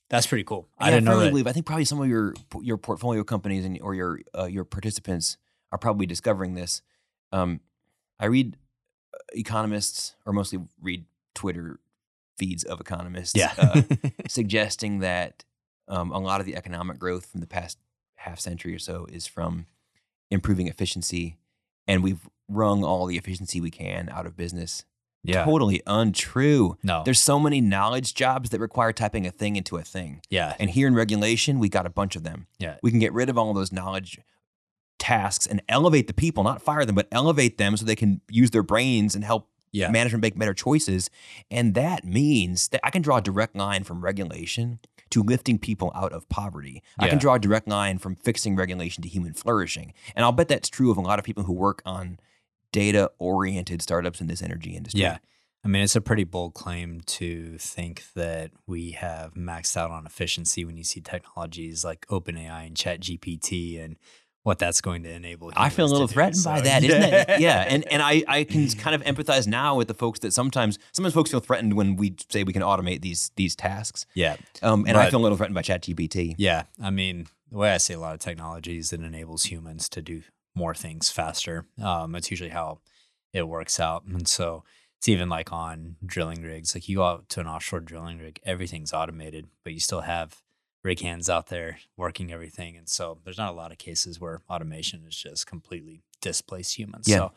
[0.10, 0.67] that's pretty cool.
[0.78, 1.30] I didn't know that.
[1.30, 1.48] believe.
[1.48, 5.38] I think probably some of your your portfolio companies and or your uh, your participants
[5.72, 6.82] are probably discovering this.
[7.32, 7.62] Um,
[8.20, 8.58] I read
[9.13, 11.80] uh, economists, or mostly read Twitter
[12.38, 13.54] feeds of economists, Yeah.
[13.58, 13.82] uh,
[14.28, 15.46] suggesting that
[15.88, 17.78] um, a lot of the economic growth from the past
[18.15, 19.65] half century or so is from
[20.30, 21.38] improving efficiency,
[21.88, 24.84] and we've wrung all the efficiency we can out of business.
[25.23, 25.45] Yeah.
[25.45, 26.77] Totally untrue.
[26.84, 27.03] No.
[27.05, 30.21] There's so many knowledge jobs that require typing a thing into a thing.
[30.29, 30.55] yeah.
[30.60, 32.47] And here in regulation, we got a bunch of them.
[32.60, 32.77] Yeah.
[32.81, 34.19] We can get rid of all of those knowledge
[34.99, 38.51] tasks and elevate the people, not fire them, but elevate them so they can use
[38.51, 39.89] their brains and help Yeah.
[39.89, 41.10] management make better choices.
[41.49, 44.79] And that means that I can draw a direct line from regulation
[45.12, 46.81] to lifting people out of poverty.
[46.99, 49.93] I can draw a direct line from fixing regulation to human flourishing.
[50.15, 52.17] And I'll bet that's true of a lot of people who work on
[52.71, 55.01] data oriented startups in this energy industry.
[55.01, 55.17] Yeah.
[55.63, 60.07] I mean, it's a pretty bold claim to think that we have maxed out on
[60.07, 63.97] efficiency when you see technologies like OpenAI and ChatGPT and
[64.43, 65.51] what that's going to enable.
[65.55, 66.13] I feel a little do.
[66.13, 67.39] threatened by So, that, isn't it?
[67.39, 70.79] Yeah, and and I I can kind of empathize now with the folks that sometimes
[70.93, 74.07] sometimes folks feel threatened when we say we can automate these these tasks.
[74.15, 74.38] Yeah.
[74.63, 76.34] Um, and I feel a little threatened by ChatGPT.
[76.39, 76.63] Yeah.
[76.81, 80.23] I mean, the way I see a lot of technologies, it enables humans to do
[80.55, 81.65] more things faster.
[81.81, 82.79] Um, it's usually how
[83.33, 84.03] it works out.
[84.05, 84.63] And so
[84.97, 86.75] it's even like on drilling rigs.
[86.75, 90.41] Like you go out to an offshore drilling rig, everything's automated, but you still have
[90.83, 92.75] rig hands out there working everything.
[92.75, 97.07] And so there's not a lot of cases where automation is just completely displaced humans.
[97.07, 97.29] Yeah.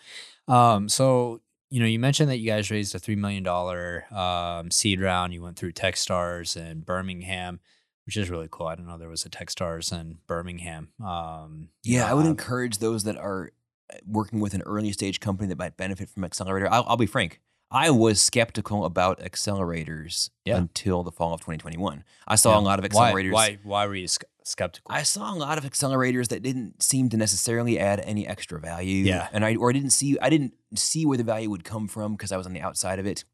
[0.46, 4.04] So, um, so you know, you mentioned that you guys raised a three million dollar
[4.14, 5.34] um, seed round.
[5.34, 7.60] You went through TechStars and Birmingham,
[8.06, 8.66] which is really cool.
[8.66, 10.88] I don't know there was a TechStars in Birmingham.
[11.04, 13.52] Um, you Yeah, know, I would uh, encourage those that are
[13.92, 16.70] uh, working with an early stage company that might benefit from accelerator.
[16.70, 17.40] I'll, I'll be frank.
[17.70, 20.58] I was skeptical about accelerators Yeah.
[20.58, 22.04] until the fall of 2021.
[22.28, 22.58] I saw yeah.
[22.58, 23.32] a lot of Why- accelerators.
[23.32, 23.58] Why?
[23.64, 24.94] Why, were you sk- skeptical?
[24.94, 29.04] I saw a lot of accelerators that didn't seem to necessarily add any extra value.
[29.04, 29.28] Yeah.
[29.32, 32.12] And I or I didn't see I didn't see where the value would come from
[32.12, 33.24] because I was on the outside of it.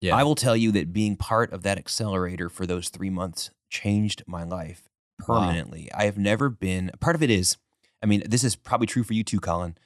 [0.00, 0.16] Yeah.
[0.16, 4.22] I will tell you that being part of that accelerator for those three months changed
[4.26, 4.88] my life
[5.28, 5.40] Wow.
[5.40, 5.90] permanently.
[5.92, 7.58] I have never been part of it is,
[8.02, 9.76] I mean, this is probably true for you too, Colin.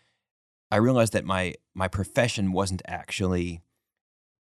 [0.70, 3.62] I realized that my my profession wasn't actually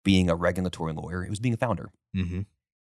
[0.03, 1.89] being a regulatory lawyer; it was being a founder.
[2.15, 2.41] mm-hmm.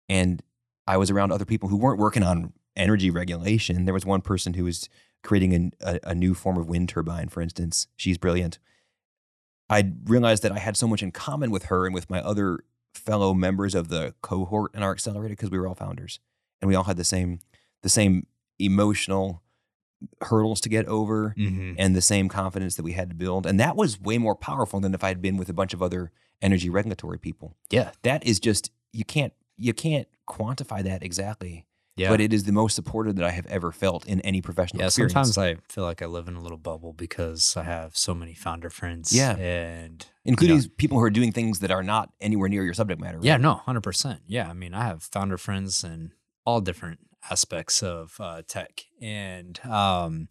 [0.08, 0.42] And
[0.86, 3.86] I was around other people who weren't working on energy regulation.
[3.86, 4.88] There was one person who was
[5.22, 7.86] creating an, a, a new form of wind turbine, for instance.
[7.96, 8.58] She's brilliant.
[9.70, 12.60] I realized that I had so much in common with her and with my other
[12.94, 16.20] fellow members of the cohort in our accelerator because we were all founders
[16.60, 17.40] and we all had the same
[17.82, 18.26] the same
[18.58, 19.42] emotional
[20.22, 21.74] hurdles to get over Mm-hmm.
[21.78, 23.46] and the same confidence that we had to build.
[23.46, 25.82] And that was way more powerful than if I had been with a bunch of
[25.82, 26.12] other
[26.42, 27.56] energy regulatory people.
[27.70, 27.90] Yeah.
[28.02, 31.66] That is just you can't you can't quantify that exactly.
[31.96, 32.08] Yeah.
[32.10, 34.86] But it is the most supported that I have ever felt in any professional yeah,
[34.88, 35.12] experience.
[35.12, 38.34] sometimes I feel like I live in a little bubble because I have so many
[38.34, 39.12] founder friends.
[39.12, 39.36] Yeah.
[39.36, 42.74] And including you know, people who are doing things that are not anywhere near your
[42.74, 43.18] subject matter.
[43.18, 43.24] right?
[43.24, 44.18] yeah, no, 100%.
[44.26, 44.50] Yeah.
[44.50, 46.10] I mean, I have founder friends in
[46.44, 48.82] all different aspects of uh, tech.
[49.00, 50.28] And, um,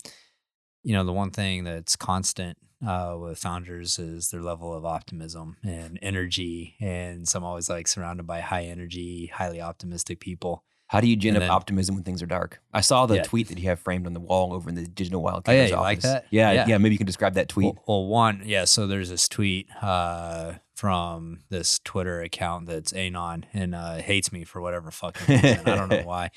[0.83, 5.57] you know, the one thing that's constant uh, with founders is their level of optimism
[5.63, 6.75] and energy.
[6.81, 10.63] And so I'm always like surrounded by high energy, highly optimistic people.
[10.87, 12.61] How do you gin up then- optimism when things are dark?
[12.73, 13.23] I saw the Yeah.
[13.23, 15.71] tweet that you have framed on the wall over in the digital Oh, yeah, office.
[15.71, 16.25] like that?
[16.29, 16.77] Yeah, yeah, Yeah.
[16.77, 17.73] Maybe you can describe that tweet.
[17.73, 18.65] Well, well, one, yeah.
[18.65, 24.43] So there's this tweet uh, from this Twitter account that's Anon and uh, hates me
[24.43, 25.67] for whatever fucking reason.
[25.67, 26.31] I don't know why.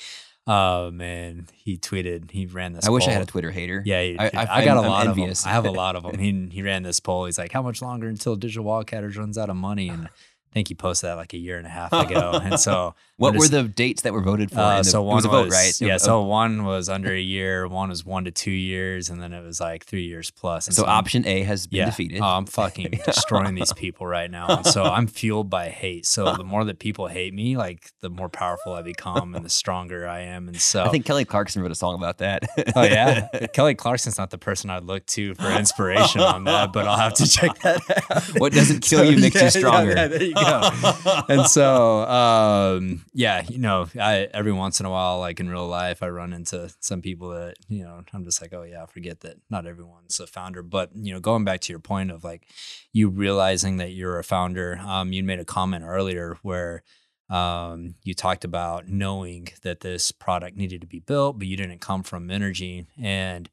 [0.46, 2.86] Um, and he tweeted, he ran this.
[2.86, 3.82] I wish I had a Twitter hater.
[3.84, 5.40] Yeah, he- I- I, I- got a I'm lot envious.
[5.40, 5.50] of them.
[5.50, 6.18] I have a lot of them.
[6.18, 7.24] He he ran this poll.
[7.24, 10.08] He's like, "How much longer until Digital Wildcatters runs out of money?" And
[10.56, 12.40] think he posted that like a year and a half ago.
[12.42, 14.58] and so What we're were the dates that were voted for?
[14.60, 15.80] uh, the- so it one was vote, right?
[15.80, 15.96] Yeah.
[15.96, 17.66] So one was under a year.
[17.66, 20.66] One was one to two years, and then it was like three years plus.
[20.66, 22.20] And so I'm- option A has been defeated.
[22.20, 24.46] Oh, I'm fucking destroying these people right now.
[24.48, 26.04] And so I'm fueled by hate.
[26.04, 29.48] So the more that people hate me, like the more powerful I become and the
[29.50, 30.48] stronger I am.
[30.48, 32.42] And so I think Kelly Clarkson wrote a song about that.
[32.76, 33.28] Oh yeah.
[33.54, 37.14] Kelly Clarkson's not the person I'd look to for inspiration on that, but I'll have
[37.14, 38.22] to check that out.
[38.40, 39.92] What doesn't kill you makes you yeah, stronger.
[39.92, 40.40] Yeah, there you go.
[41.28, 45.66] and so um yeah, you know, I every once in a while, like in real
[45.66, 49.20] life, I run into some people that, you know, I'm just like, oh yeah, forget
[49.20, 50.62] that not everyone's a founder.
[50.62, 52.46] But you know, going back to your point of like
[52.92, 56.82] you realizing that you're a founder, um, you made a comment earlier where
[57.28, 61.80] um, you talked about knowing that this product needed to be built, but you didn't
[61.80, 62.86] come from energy.
[63.00, 63.50] And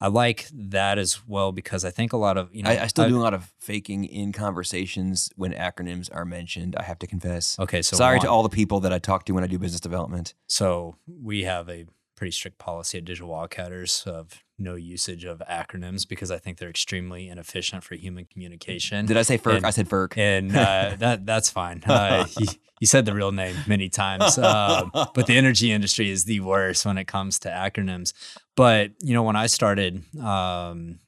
[0.00, 2.86] I like that as well because I think a lot of, you know, I, I
[2.86, 6.76] still do a lot of faking in conversations when acronyms are mentioned.
[6.76, 7.58] I have to confess.
[7.58, 9.80] Okay, so Sorry to all the people that I talk to when I do business
[9.80, 10.34] development.
[10.46, 16.06] So we have a pretty strict policy at Digital Wildcatters of no usage of acronyms
[16.08, 19.06] because I think they're extremely inefficient for human communication.
[19.06, 19.58] Did I say FERC?
[19.58, 20.16] And- I said FERC.
[20.16, 21.82] and uh, that that's fine.
[21.84, 22.26] Uh,
[22.84, 26.98] said the real name many times, um, but the energy industry is the worst when
[26.98, 28.12] it comes to acronyms.
[28.56, 30.98] But you know, when I started um,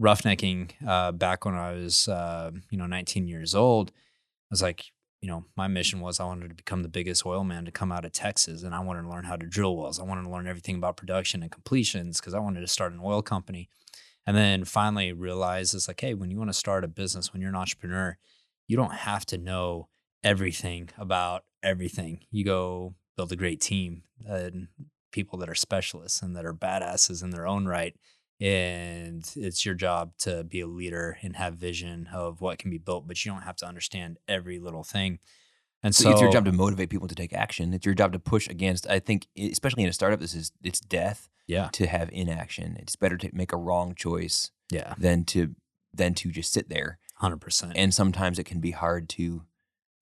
[0.00, 4.84] roughnecking uh, back when I was uh, you know 19 years old, I was like,
[5.20, 7.90] you know, my mission was I wanted to become the biggest oil man to come
[7.90, 9.98] out of Texas, and I wanted to learn how to drill wells.
[9.98, 13.00] I wanted to learn everything about production and completions because I wanted to start an
[13.02, 13.68] oil company.
[14.26, 17.40] And then finally realized it's like, hey, when you want to start a business, when
[17.40, 18.18] you're an entrepreneur,
[18.66, 19.88] you don't have to know
[20.22, 22.20] everything about everything.
[22.30, 24.68] You go build a great team and
[25.10, 27.96] people that are specialists and that are badasses in their own right.
[28.40, 32.78] And it's your job to be a leader and have vision of what can be
[32.78, 35.18] built, but you don't have to understand every little thing.
[35.82, 37.74] And So so, it's your job to motivate people to take action.
[37.74, 38.88] It's your job to push against.
[38.88, 42.76] I think, especially in a startup, this is it's death yeah, to have inaction.
[42.80, 45.54] It's better to make a wrong choice yeah, than to
[45.94, 46.98] than to just sit there.
[47.16, 47.72] hundred percent.
[47.76, 49.42] And sometimes it can be hard to.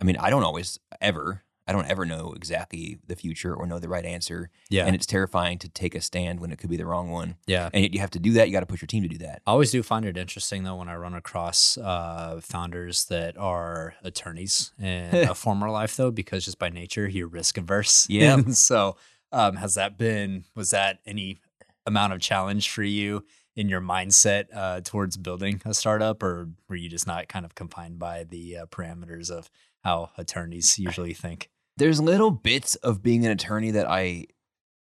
[0.01, 1.43] I mean, I don't always ever.
[1.67, 5.07] I don't ever know exactly the future or know the right answer, Yeah, and it's
[5.07, 7.37] terrifying to take a stand when it could be the wrong one.
[7.47, 7.71] yeah.
[7.73, 8.47] And yet you have to do that.
[8.49, 9.43] You got to push your team to do that.
[9.47, 13.95] I always do find it interesting though when I run across uh, founders that are
[14.05, 18.07] attorneys in a former life though, because just by nature you're risk averse.
[18.17, 18.41] Yeah.
[18.53, 18.97] So,
[19.33, 21.39] um, has that been was that any
[21.85, 23.25] amount of challenge for you
[23.57, 27.55] in your mindset uh, towards building a startup, or were you just not kind of
[27.55, 29.51] confined by the uh, parameters of
[29.83, 31.49] how attorneys usually think?
[31.77, 34.27] There's little bits of being an attorney that I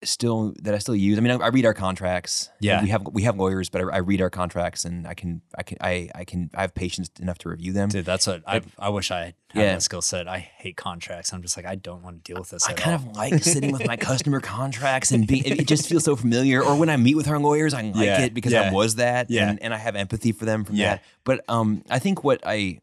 [0.04, 1.18] still that I still use.
[1.18, 2.50] I mean, I, I read our contracts.
[2.60, 2.82] Yeah.
[2.82, 5.64] we have we have lawyers, but I, I read our contracts and I can I
[5.64, 7.88] can I I can I have patience enough to review them.
[7.88, 9.74] Dude, that's what I I wish I had Yeah.
[9.76, 10.28] that skill set.
[10.28, 11.32] I hate contracts.
[11.32, 12.68] I'm just like I don't want to deal with this.
[12.68, 13.12] I at kind all.
[13.12, 16.62] of like sitting with my customer contracts and being, it, it just feels so familiar.
[16.62, 19.30] Or when I meet with our lawyers, I like Yeah, it because I was that
[19.32, 19.50] Yeah.
[19.52, 20.96] and, and I have empathy for them from Yeah.
[20.96, 21.04] that.
[21.24, 22.80] But um, I think what I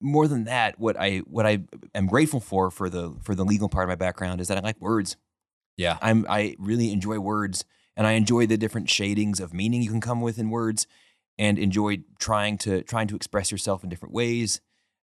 [0.00, 1.60] more than that, what I what I
[1.94, 4.60] am grateful for for the for the legal part of my background is that I
[4.60, 5.16] like words.
[5.76, 5.98] Yeah.
[6.00, 7.64] I'm I really enjoy words
[7.96, 10.86] and I enjoy the different shadings of meaning you can come with in words
[11.38, 14.60] and enjoy trying to trying to express yourself in different ways.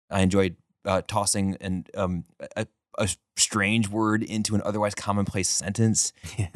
[0.10, 0.56] I enjoyed
[0.86, 6.14] uh, tossing and um, a, a strange word into an otherwise commonplace sentence,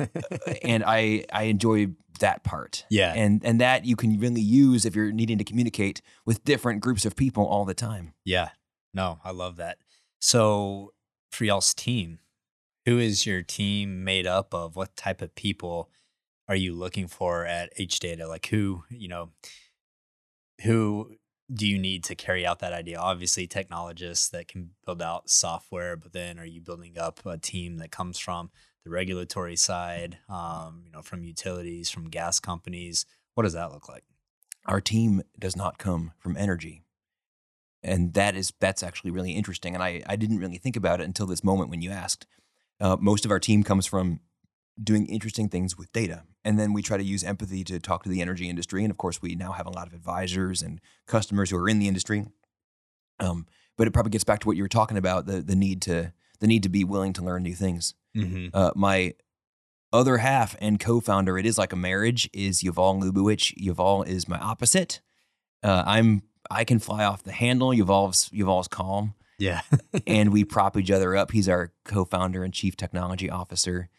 [0.63, 1.87] and I I enjoy
[2.19, 2.85] that part.
[2.89, 3.13] Yeah.
[3.15, 7.05] and and that you can really use if you're needing to communicate with different groups
[7.05, 8.13] of people all the time.
[8.23, 8.49] Yeah.
[8.93, 9.77] No, I love that.
[10.19, 10.93] So,
[11.31, 12.19] for y'all's team,
[12.85, 14.75] who is your team made up of?
[14.75, 15.89] What type of people
[16.47, 18.27] are you looking for at H Data?
[18.27, 19.29] Like, who, you know,
[20.63, 21.15] who
[21.53, 22.97] do you need to carry out that idea?
[22.97, 27.77] Obviously, technologists that can build out software, but then are you building up a team
[27.77, 28.49] that comes from
[28.83, 33.05] the regulatory side, um, you know, from utilities, from gas companies?
[33.35, 34.03] What does that look like?
[34.65, 36.83] Our team does not come from energy.
[37.83, 39.73] And that is that's actually really interesting.
[39.73, 42.27] And I, I didn't really think about it until this moment when you asked.
[42.79, 44.19] Uh, most of our team comes from
[44.81, 46.23] doing interesting things with data.
[46.43, 48.83] And then we try to use empathy to talk to the energy industry.
[48.83, 51.77] And of course, we now have a lot of advisors and customers who are in
[51.79, 52.25] the industry.
[53.19, 53.45] Um,
[53.77, 56.13] but it probably gets back to what you were talking about the the need to
[56.39, 57.93] the need to be willing to learn new things.
[58.17, 58.47] Mm-hmm.
[58.53, 59.13] Uh, my
[59.93, 63.53] other half and co-founder, it is like a marriage, is Yuval Lubowicz.
[63.61, 65.01] Yuval is my opposite.
[65.63, 67.69] Uh, I'm I can fly off the handle.
[67.69, 69.61] Yuval's Yuval's calm, Yeah.
[70.07, 71.31] and we prop each other up.
[71.31, 73.89] He's our co-founder and chief technology officer,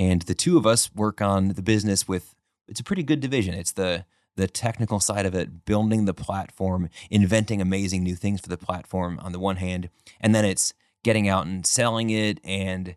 [0.00, 2.34] and the two of us work on the business with.
[2.66, 3.54] It's a pretty good division.
[3.54, 8.48] It's the the technical side of it, building the platform, inventing amazing new things for
[8.48, 10.72] the platform on the one hand, and then it's
[11.04, 12.96] getting out and selling it and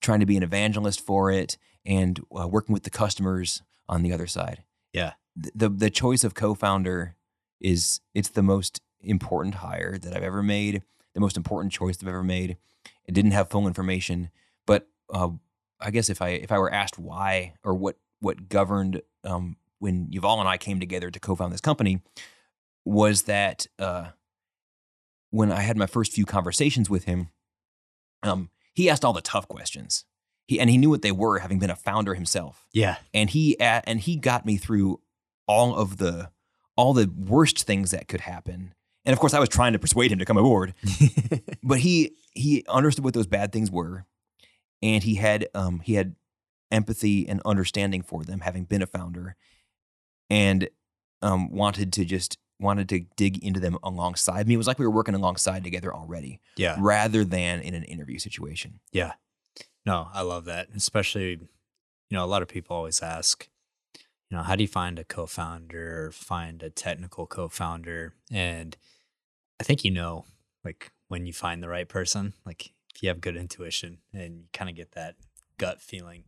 [0.00, 4.12] trying to be an evangelist for it and uh, working with the customers on the
[4.12, 4.62] other side.
[4.92, 5.12] Yeah.
[5.36, 7.16] The the choice of co-founder
[7.60, 10.82] is it's the most important hire that I've ever made,
[11.14, 12.56] the most important choice I've ever made.
[13.04, 14.30] It didn't have full information,
[14.66, 15.30] but uh,
[15.80, 20.08] I guess if I if I were asked why or what what governed um, when
[20.08, 22.00] Yuval and I came together to co-found this company
[22.84, 24.08] was that uh,
[25.30, 27.28] when I had my first few conversations with him,
[28.22, 30.04] um, he asked all the tough questions.
[30.46, 32.66] He and he knew what they were, having been a founder himself.
[32.72, 32.96] Yeah.
[33.12, 35.00] And he a- and he got me through
[35.46, 36.30] all of the
[36.76, 38.72] all the worst things that could happen.
[39.04, 40.74] And of course, I was trying to persuade him to come aboard,
[41.62, 44.06] but he he understood what those bad things were,
[44.82, 46.16] and he had um he had
[46.70, 49.36] empathy and understanding for them, having been a founder,
[50.30, 50.68] and
[51.22, 54.54] um wanted to just wanted to dig into them alongside me.
[54.54, 56.76] It was like we were working alongside together already, yeah.
[56.78, 58.80] rather than in an interview situation.
[58.92, 59.12] Yeah.
[59.86, 60.68] No, I love that.
[60.74, 61.48] Especially, you
[62.10, 63.48] know, a lot of people always ask,
[64.28, 68.14] you know, how do you find a co founder or find a technical co founder?
[68.30, 68.76] And
[69.60, 70.24] I think you know,
[70.64, 74.44] like when you find the right person, like if you have good intuition and you
[74.52, 75.14] kind of get that
[75.56, 76.24] gut feeling.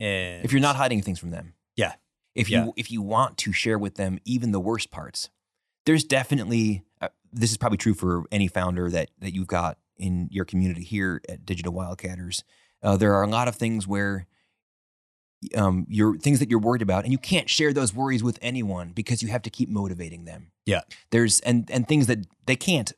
[0.00, 1.94] And If you're not hiding things from them, Yeah.
[2.34, 2.68] If you Yeah.
[2.76, 5.28] if you want to share with them even the worst parts,
[5.84, 10.28] there's definitely uh, this is probably true for any founder that that you've got in
[10.32, 12.42] your community here at Digital Wildcatters.
[12.82, 14.26] Uh, there are a lot of things where
[15.54, 18.92] um, you're things that you're worried about, and you can't share those worries with anyone
[18.92, 20.50] because you have to keep motivating them.
[20.66, 20.80] Yeah.
[21.10, 22.92] there's and and things that they can't.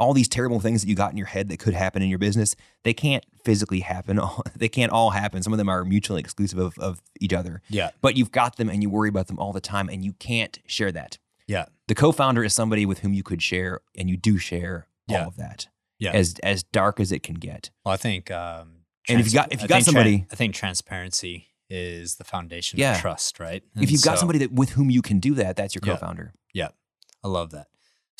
[0.00, 2.18] All these terrible things that you got in your head that could happen in your
[2.18, 4.18] business, they can't physically happen.
[4.56, 5.42] They can't all happen.
[5.42, 8.68] Some of them are mutually exclusive of, of each other yeah, but you've got them
[8.68, 11.18] and you worry about them all the time and you can't share that.
[11.46, 11.66] Yeah.
[11.88, 15.22] The co-founder is somebody with whom you could share and you do share Yeah.
[15.22, 15.68] all of that.
[15.98, 16.12] Yeah.
[16.12, 17.70] As as dark as it can get.
[17.84, 20.54] well, I think, um, And if you got- if you I got somebody- I think
[20.54, 22.94] transparency is the foundation Yeah.
[22.96, 23.62] of trust, right?
[23.76, 26.32] if you've got so- somebody that with whom you can do that, that's your co-founder.
[26.54, 26.68] Yeah.
[27.24, 27.68] I love that.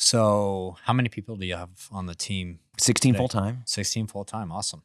[0.01, 3.17] So, how many people do you have on the team 16 Today.
[3.19, 3.61] full time.
[3.65, 4.51] 16 full time.
[4.51, 4.81] Awesome.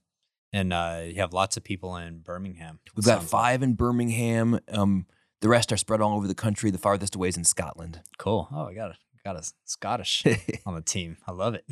[0.53, 2.81] And uh, you have lots of people in Birmingham.
[2.95, 4.61] We've got five in Birmingham.
[4.71, 5.07] Um,
[5.41, 6.71] the rest are spread all over the country.
[6.71, 8.01] The farthest away is in Scotland.
[8.19, 8.47] Cool.
[8.53, 10.23] Oh, I got a got a Scottish
[10.67, 11.17] on the team.
[11.27, 11.65] I love it.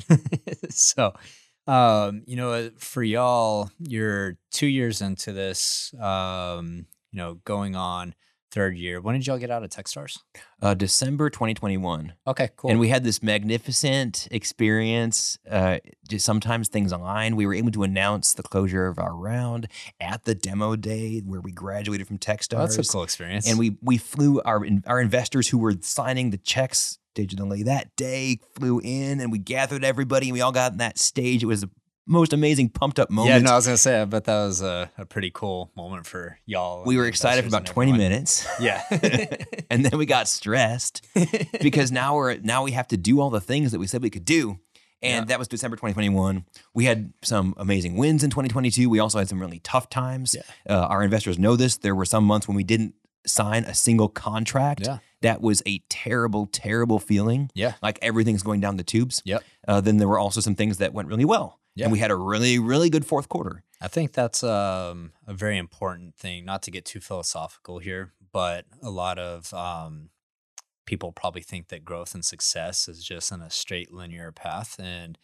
[0.73, 1.13] so,
[1.67, 5.95] um, you know, for y'all, you're two years into this.
[6.01, 8.15] Um, you know, going on
[8.55, 9.01] third year.
[9.01, 10.21] When did y'all get out of TechStars?
[10.63, 12.15] Uh, December 2021.
[12.27, 12.71] Okay, cool.
[12.71, 15.39] And we had this magnificent experience.
[15.51, 15.79] Uh,
[16.09, 17.35] just sometimes things align.
[17.35, 19.67] We were able to announce the closure of our round
[20.01, 22.55] at the demo day where we graduated from Techstars.
[22.55, 23.49] Oh, that's a cool experience.
[23.49, 28.41] And we we flew our our investors who were signing the checks digitally that day
[28.57, 31.43] flew in and we gathered everybody and we all got in that stage.
[31.43, 31.71] It was the
[32.07, 33.35] most amazing pumped up moment.
[33.35, 36.07] yeah, no, I was gonna say, I bet that was a, a pretty cool moment
[36.07, 36.85] for y'all.
[36.85, 38.47] we were excited for about 20 minutes.
[38.61, 38.83] Yeah.
[39.71, 41.07] and then we got stressed
[41.61, 44.11] because now we're now we have to do all the things that we said we
[44.11, 44.59] could do
[45.03, 45.25] And Yeah.
[45.27, 46.45] that was December 2021.
[46.75, 48.89] We had some amazing wins in 2022.
[48.91, 50.35] We also had some really tough times.
[50.35, 50.43] Yeah.
[50.69, 51.77] Uh, our investors know this.
[51.79, 52.95] There were some months when we didn't
[53.27, 54.83] sign a single contract.
[54.87, 54.99] Yeah.
[55.23, 57.51] That was a terrible, terrible feeling.
[57.55, 57.75] Yeah.
[57.83, 59.23] Like everything's going down the tubes.
[59.25, 59.43] Yep.
[59.67, 61.61] Uh, then there were also some things that went really well.
[61.75, 61.87] Yeah.
[61.87, 63.65] And we had a really, really good fourth quarter.
[63.81, 68.65] I think that's um, a very important thing, not to get too philosophical here, but
[68.83, 70.11] a lot of um,
[70.87, 74.77] people probably think that growth and success is just in a straight linear path.
[74.79, 75.19] And,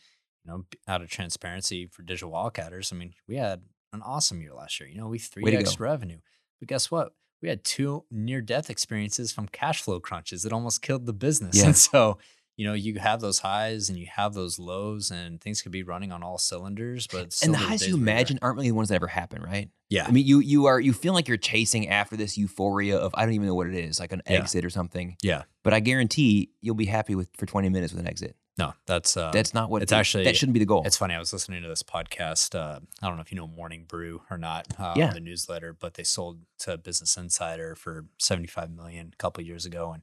[0.44, 4.54] you know, out of transparency for digital wildcatters, I mean, we had an awesome year
[4.54, 4.88] last year.
[4.88, 6.18] You know, we Way to 3x revenue.
[6.58, 7.12] But guess what?
[7.42, 11.56] We had two near death experiences from cash flow crunches that almost killed the business.
[11.60, 11.66] Yeah.
[11.66, 12.18] And so,
[12.60, 15.82] you know, you have those highs and you have those lows, and things could be
[15.82, 17.06] running on all cylinders.
[17.06, 19.70] But and the highs you imagine aren't really the ones that ever happen, right?
[19.88, 23.14] yeah, I mean, you you are you feel like you're chasing after this euphoria of
[23.14, 24.34] I don't even know what it is, like an Yeah.
[24.40, 25.16] exit or something.
[25.22, 25.44] Yeah.
[25.62, 28.36] But I guarantee you'll be happy with for 20 minutes with an exit.
[28.58, 30.82] No, that's uh, That's not what it's it- actually- that shouldn't be the goal.
[30.84, 31.14] It's funny.
[31.14, 32.54] I was listening to this podcast.
[32.54, 34.66] Uh, I don't know if you know Morning Brew or not.
[34.78, 35.12] Uh, Yeah.
[35.14, 39.92] The newsletter, but they sold to Business Insider for seventy-five million a couple years ago,
[39.92, 40.02] and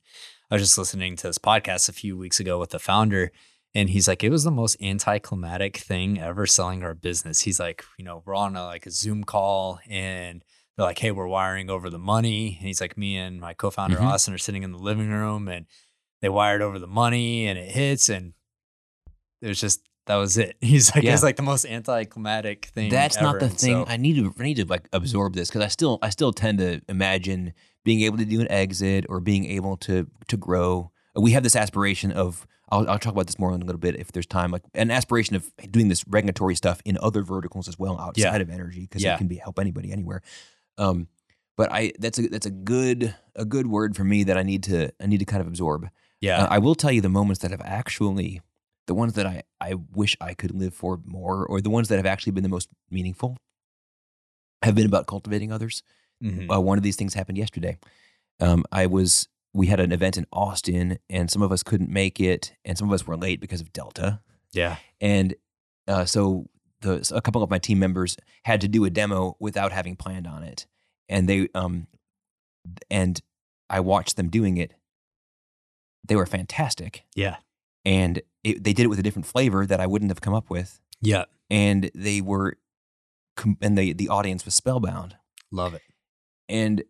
[0.49, 3.31] I was just listening to this podcast a few weeks ago with the founder,
[3.75, 7.83] and he's like, "It was the most anticlimactic thing ever selling our business." He's like,
[7.97, 10.43] "You know, we're on a, like a Zoom call, and
[10.75, 13.97] they're like, hey, we're wiring over the money,' and he's like, me and my co-founder
[13.97, 14.03] Mhm.
[14.03, 15.65] Austin are sitting in the living room, and
[16.21, 18.33] they wired over the money, and it hits, and
[19.41, 20.55] it was just that was it.
[20.61, 21.13] He's like, Yeah.
[21.13, 22.89] it's like the most anticlimactic thing.
[22.89, 23.85] That's not the and thing.
[23.85, 26.31] so- I need to I need to like absorb this because I still I still
[26.31, 27.53] tend to imagine
[27.87, 29.95] being able to do an exit or being able to
[30.27, 30.91] to grow.
[31.15, 33.95] We have this aspiration of I'll, I'll talk about this more in a little bit
[33.95, 34.51] if there's time.
[34.51, 38.45] Like an aspiration of doing this regulatory stuff in other verticals as well outside Yeah.
[38.45, 39.15] of energy because Yeah.
[39.15, 40.21] it can be help anybody anywhere.
[40.77, 41.07] Um,
[41.55, 44.63] but I that's a that's a good a good word for me that I need
[44.63, 45.87] to I need to kind of absorb.
[46.19, 48.41] yeah, Uh, I will tell you the moments that have actually,
[48.87, 51.95] the ones that I, I wish I could live for more, or the ones that
[52.01, 53.37] have actually been the most meaningful,
[54.63, 55.83] have been about cultivating others.
[56.23, 56.51] Mhm.
[56.53, 57.77] Uh, one of these things happened yesterday.
[58.39, 62.19] Um, I was, we had an event in Austin, and some of us couldn't make
[62.19, 64.21] it, and some of us were late because of Delta.
[64.51, 65.35] yeah, And
[65.87, 66.47] uh, so
[66.81, 70.27] the a couple of my team members had to do a demo without having planned
[70.27, 70.67] on it,
[71.09, 71.87] and they um,
[72.89, 73.21] and
[73.69, 74.73] I watched them doing it.
[76.07, 77.37] They were fantastic yeah,
[77.83, 80.49] and it, they did it with a different flavor that I wouldn't have come up
[80.49, 81.25] with, yeah.
[81.49, 82.57] and they were,
[83.61, 85.15] and the the audience was spellbound,
[85.51, 85.81] Love it.
[86.49, 86.83] And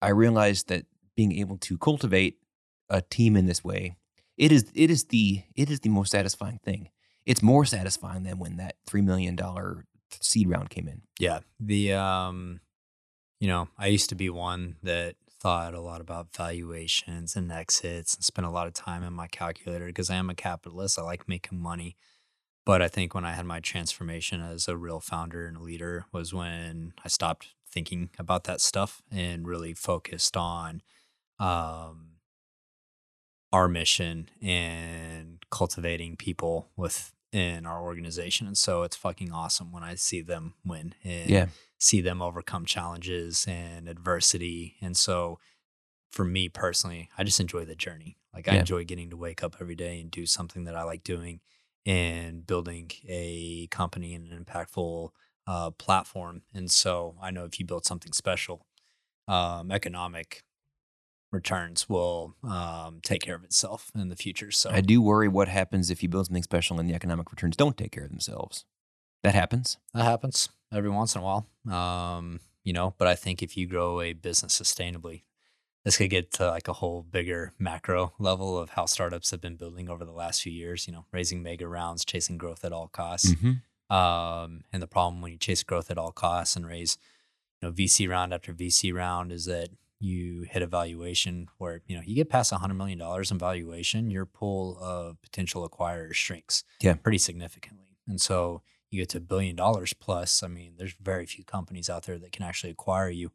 [0.00, 0.86] I realized that
[1.16, 2.38] being able to cultivate
[2.88, 3.96] a team in this way,
[4.36, 6.90] it is it is the it is the most satisfying thing.
[7.24, 9.84] It's more satisfying than when that three million dollar
[10.20, 11.02] seed round came in.
[11.18, 11.40] Yeah.
[11.60, 12.60] The um
[13.40, 18.14] you know, I used to be one that thought a lot about valuations and exits
[18.14, 20.98] and spent a lot of time in my calculator because I am a capitalist.
[20.98, 21.96] I like making money.
[22.64, 26.06] But I think when I had my transformation as a real founder and a leader
[26.12, 30.82] was when I stopped thinking about that stuff and really focused on
[31.38, 32.16] um
[33.52, 38.46] our mission and cultivating people within our organization.
[38.46, 41.48] And so it's fucking awesome when I see them win and Yeah.
[41.78, 44.76] see them overcome challenges and adversity.
[44.80, 45.38] And so
[46.10, 48.18] for me personally, I just enjoy the journey.
[48.34, 51.04] Like I enjoy getting to wake up every day and do something that I like
[51.04, 51.40] doing
[51.86, 55.10] and building a company and an impactful
[55.46, 56.42] uh, platform.
[56.54, 58.66] And so I know if you build something special,
[59.28, 60.42] um, economic
[61.30, 64.50] returns will um, take care of itself in the future.
[64.50, 67.56] So I do worry what happens if you build something special and the economic returns
[67.56, 68.64] don't take care of themselves.
[69.22, 69.78] That happens.
[69.94, 71.46] That happens every once in a while.
[71.70, 75.22] Um, you know, but I think if you grow a business sustainably,
[75.84, 79.56] this could get to like a whole bigger macro level of how startups have been
[79.56, 82.88] building over the last few years, you know, raising mega rounds, chasing growth at all
[82.88, 83.32] costs.
[83.32, 83.62] Mhm.
[83.92, 86.98] Um, and the problem when you chase growth at all costs and raise,
[87.60, 89.68] you know, VC round after VC round is that
[90.00, 94.10] you hit a valuation where, you know, you get past hundred million dollars in valuation,
[94.10, 96.94] your pool of potential acquirers shrinks Yeah.
[96.94, 97.98] pretty significantly.
[98.08, 100.42] And so you get to a billion dollars plus.
[100.42, 103.30] I mean, there's very few companies out there that can actually acquire you.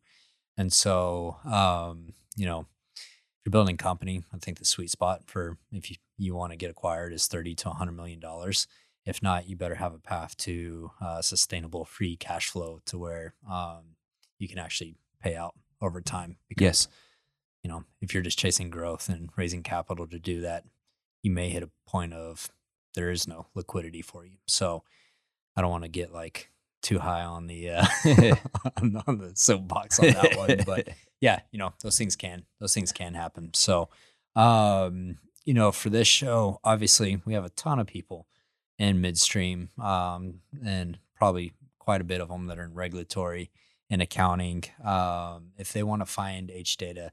[0.57, 5.21] And so, um, you know, if you're building a company, I think the sweet spot
[5.27, 8.67] for if you, you want to get acquired is 30 to 100 million dollars.
[9.07, 13.33] If not, you better have a path to uh, sustainable free cash flow to where
[13.49, 13.95] um,
[14.37, 16.37] you can actually pay out over time.
[16.49, 16.87] Because, Yes.
[17.63, 20.65] you know, if you're just chasing growth and raising capital to do that,
[21.23, 22.49] you may hit a point of
[22.95, 24.37] there is no liquidity for you.
[24.47, 24.83] So
[25.55, 26.51] I don't want to get like
[26.81, 27.85] too high on the uh,
[28.81, 30.89] on, on the soapbox on that one, but
[31.21, 33.51] yeah, you know, those things can those things can happen.
[33.53, 33.89] So,
[34.35, 38.27] um, you know, for this show, obviously, we have a ton of people
[38.77, 43.49] in midstream, um, and probably quite a bit of them that are in regulatory
[43.89, 44.63] and accounting.
[44.83, 47.11] Um, if they want to find H data,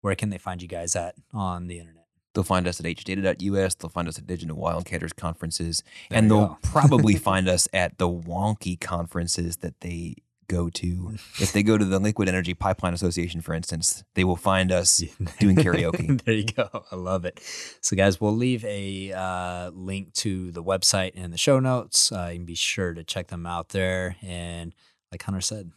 [0.00, 2.06] where can they find you guys at on the internet?
[2.34, 3.74] They'll find us at hdata.us.
[3.76, 8.08] They'll find us at Digital Wildcatters conferences, There and they'll probably find us at the
[8.08, 10.16] wonky conferences that they
[10.48, 11.16] go to.
[11.40, 14.98] If they go to the Liquid Energy Pipeline Association, for instance, they will find us
[15.38, 16.22] doing karaoke.
[16.24, 16.68] there you go.
[16.90, 17.40] I love it.
[17.80, 22.12] So, guys, we'll leave a uh, link to the website in the show notes.
[22.12, 24.16] Uh, you can be sure to check them out there.
[24.22, 24.74] And
[25.12, 25.70] like Hunter said,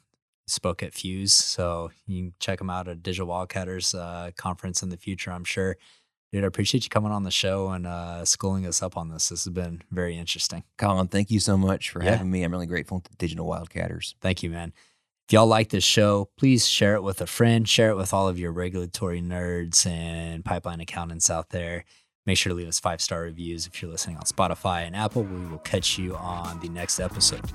[0.47, 4.89] spoke at Fuse, so you can check them out at Digital Wildcatters uh, conference in
[4.89, 5.31] the future.
[5.31, 5.77] I'm sure.
[6.33, 9.29] Dude, I appreciate you coming on the show and uh, schooling us up on this.
[9.29, 10.63] This has been very interesting.
[10.77, 12.11] Collin, thank you so much for Yeah.
[12.11, 12.43] having me.
[12.43, 14.15] I'm really grateful to Digital Wildcatters.
[14.19, 14.73] Thank you, man.
[15.27, 18.27] If y'all like this show, please share it with a friend, share it with all
[18.27, 21.85] of your regulatory nerds and pipeline accountants out there.
[22.25, 25.23] Make sure to leave us five star reviews if you're listening on Spotify and Apple.
[25.23, 27.45] We will catch you on the next episode.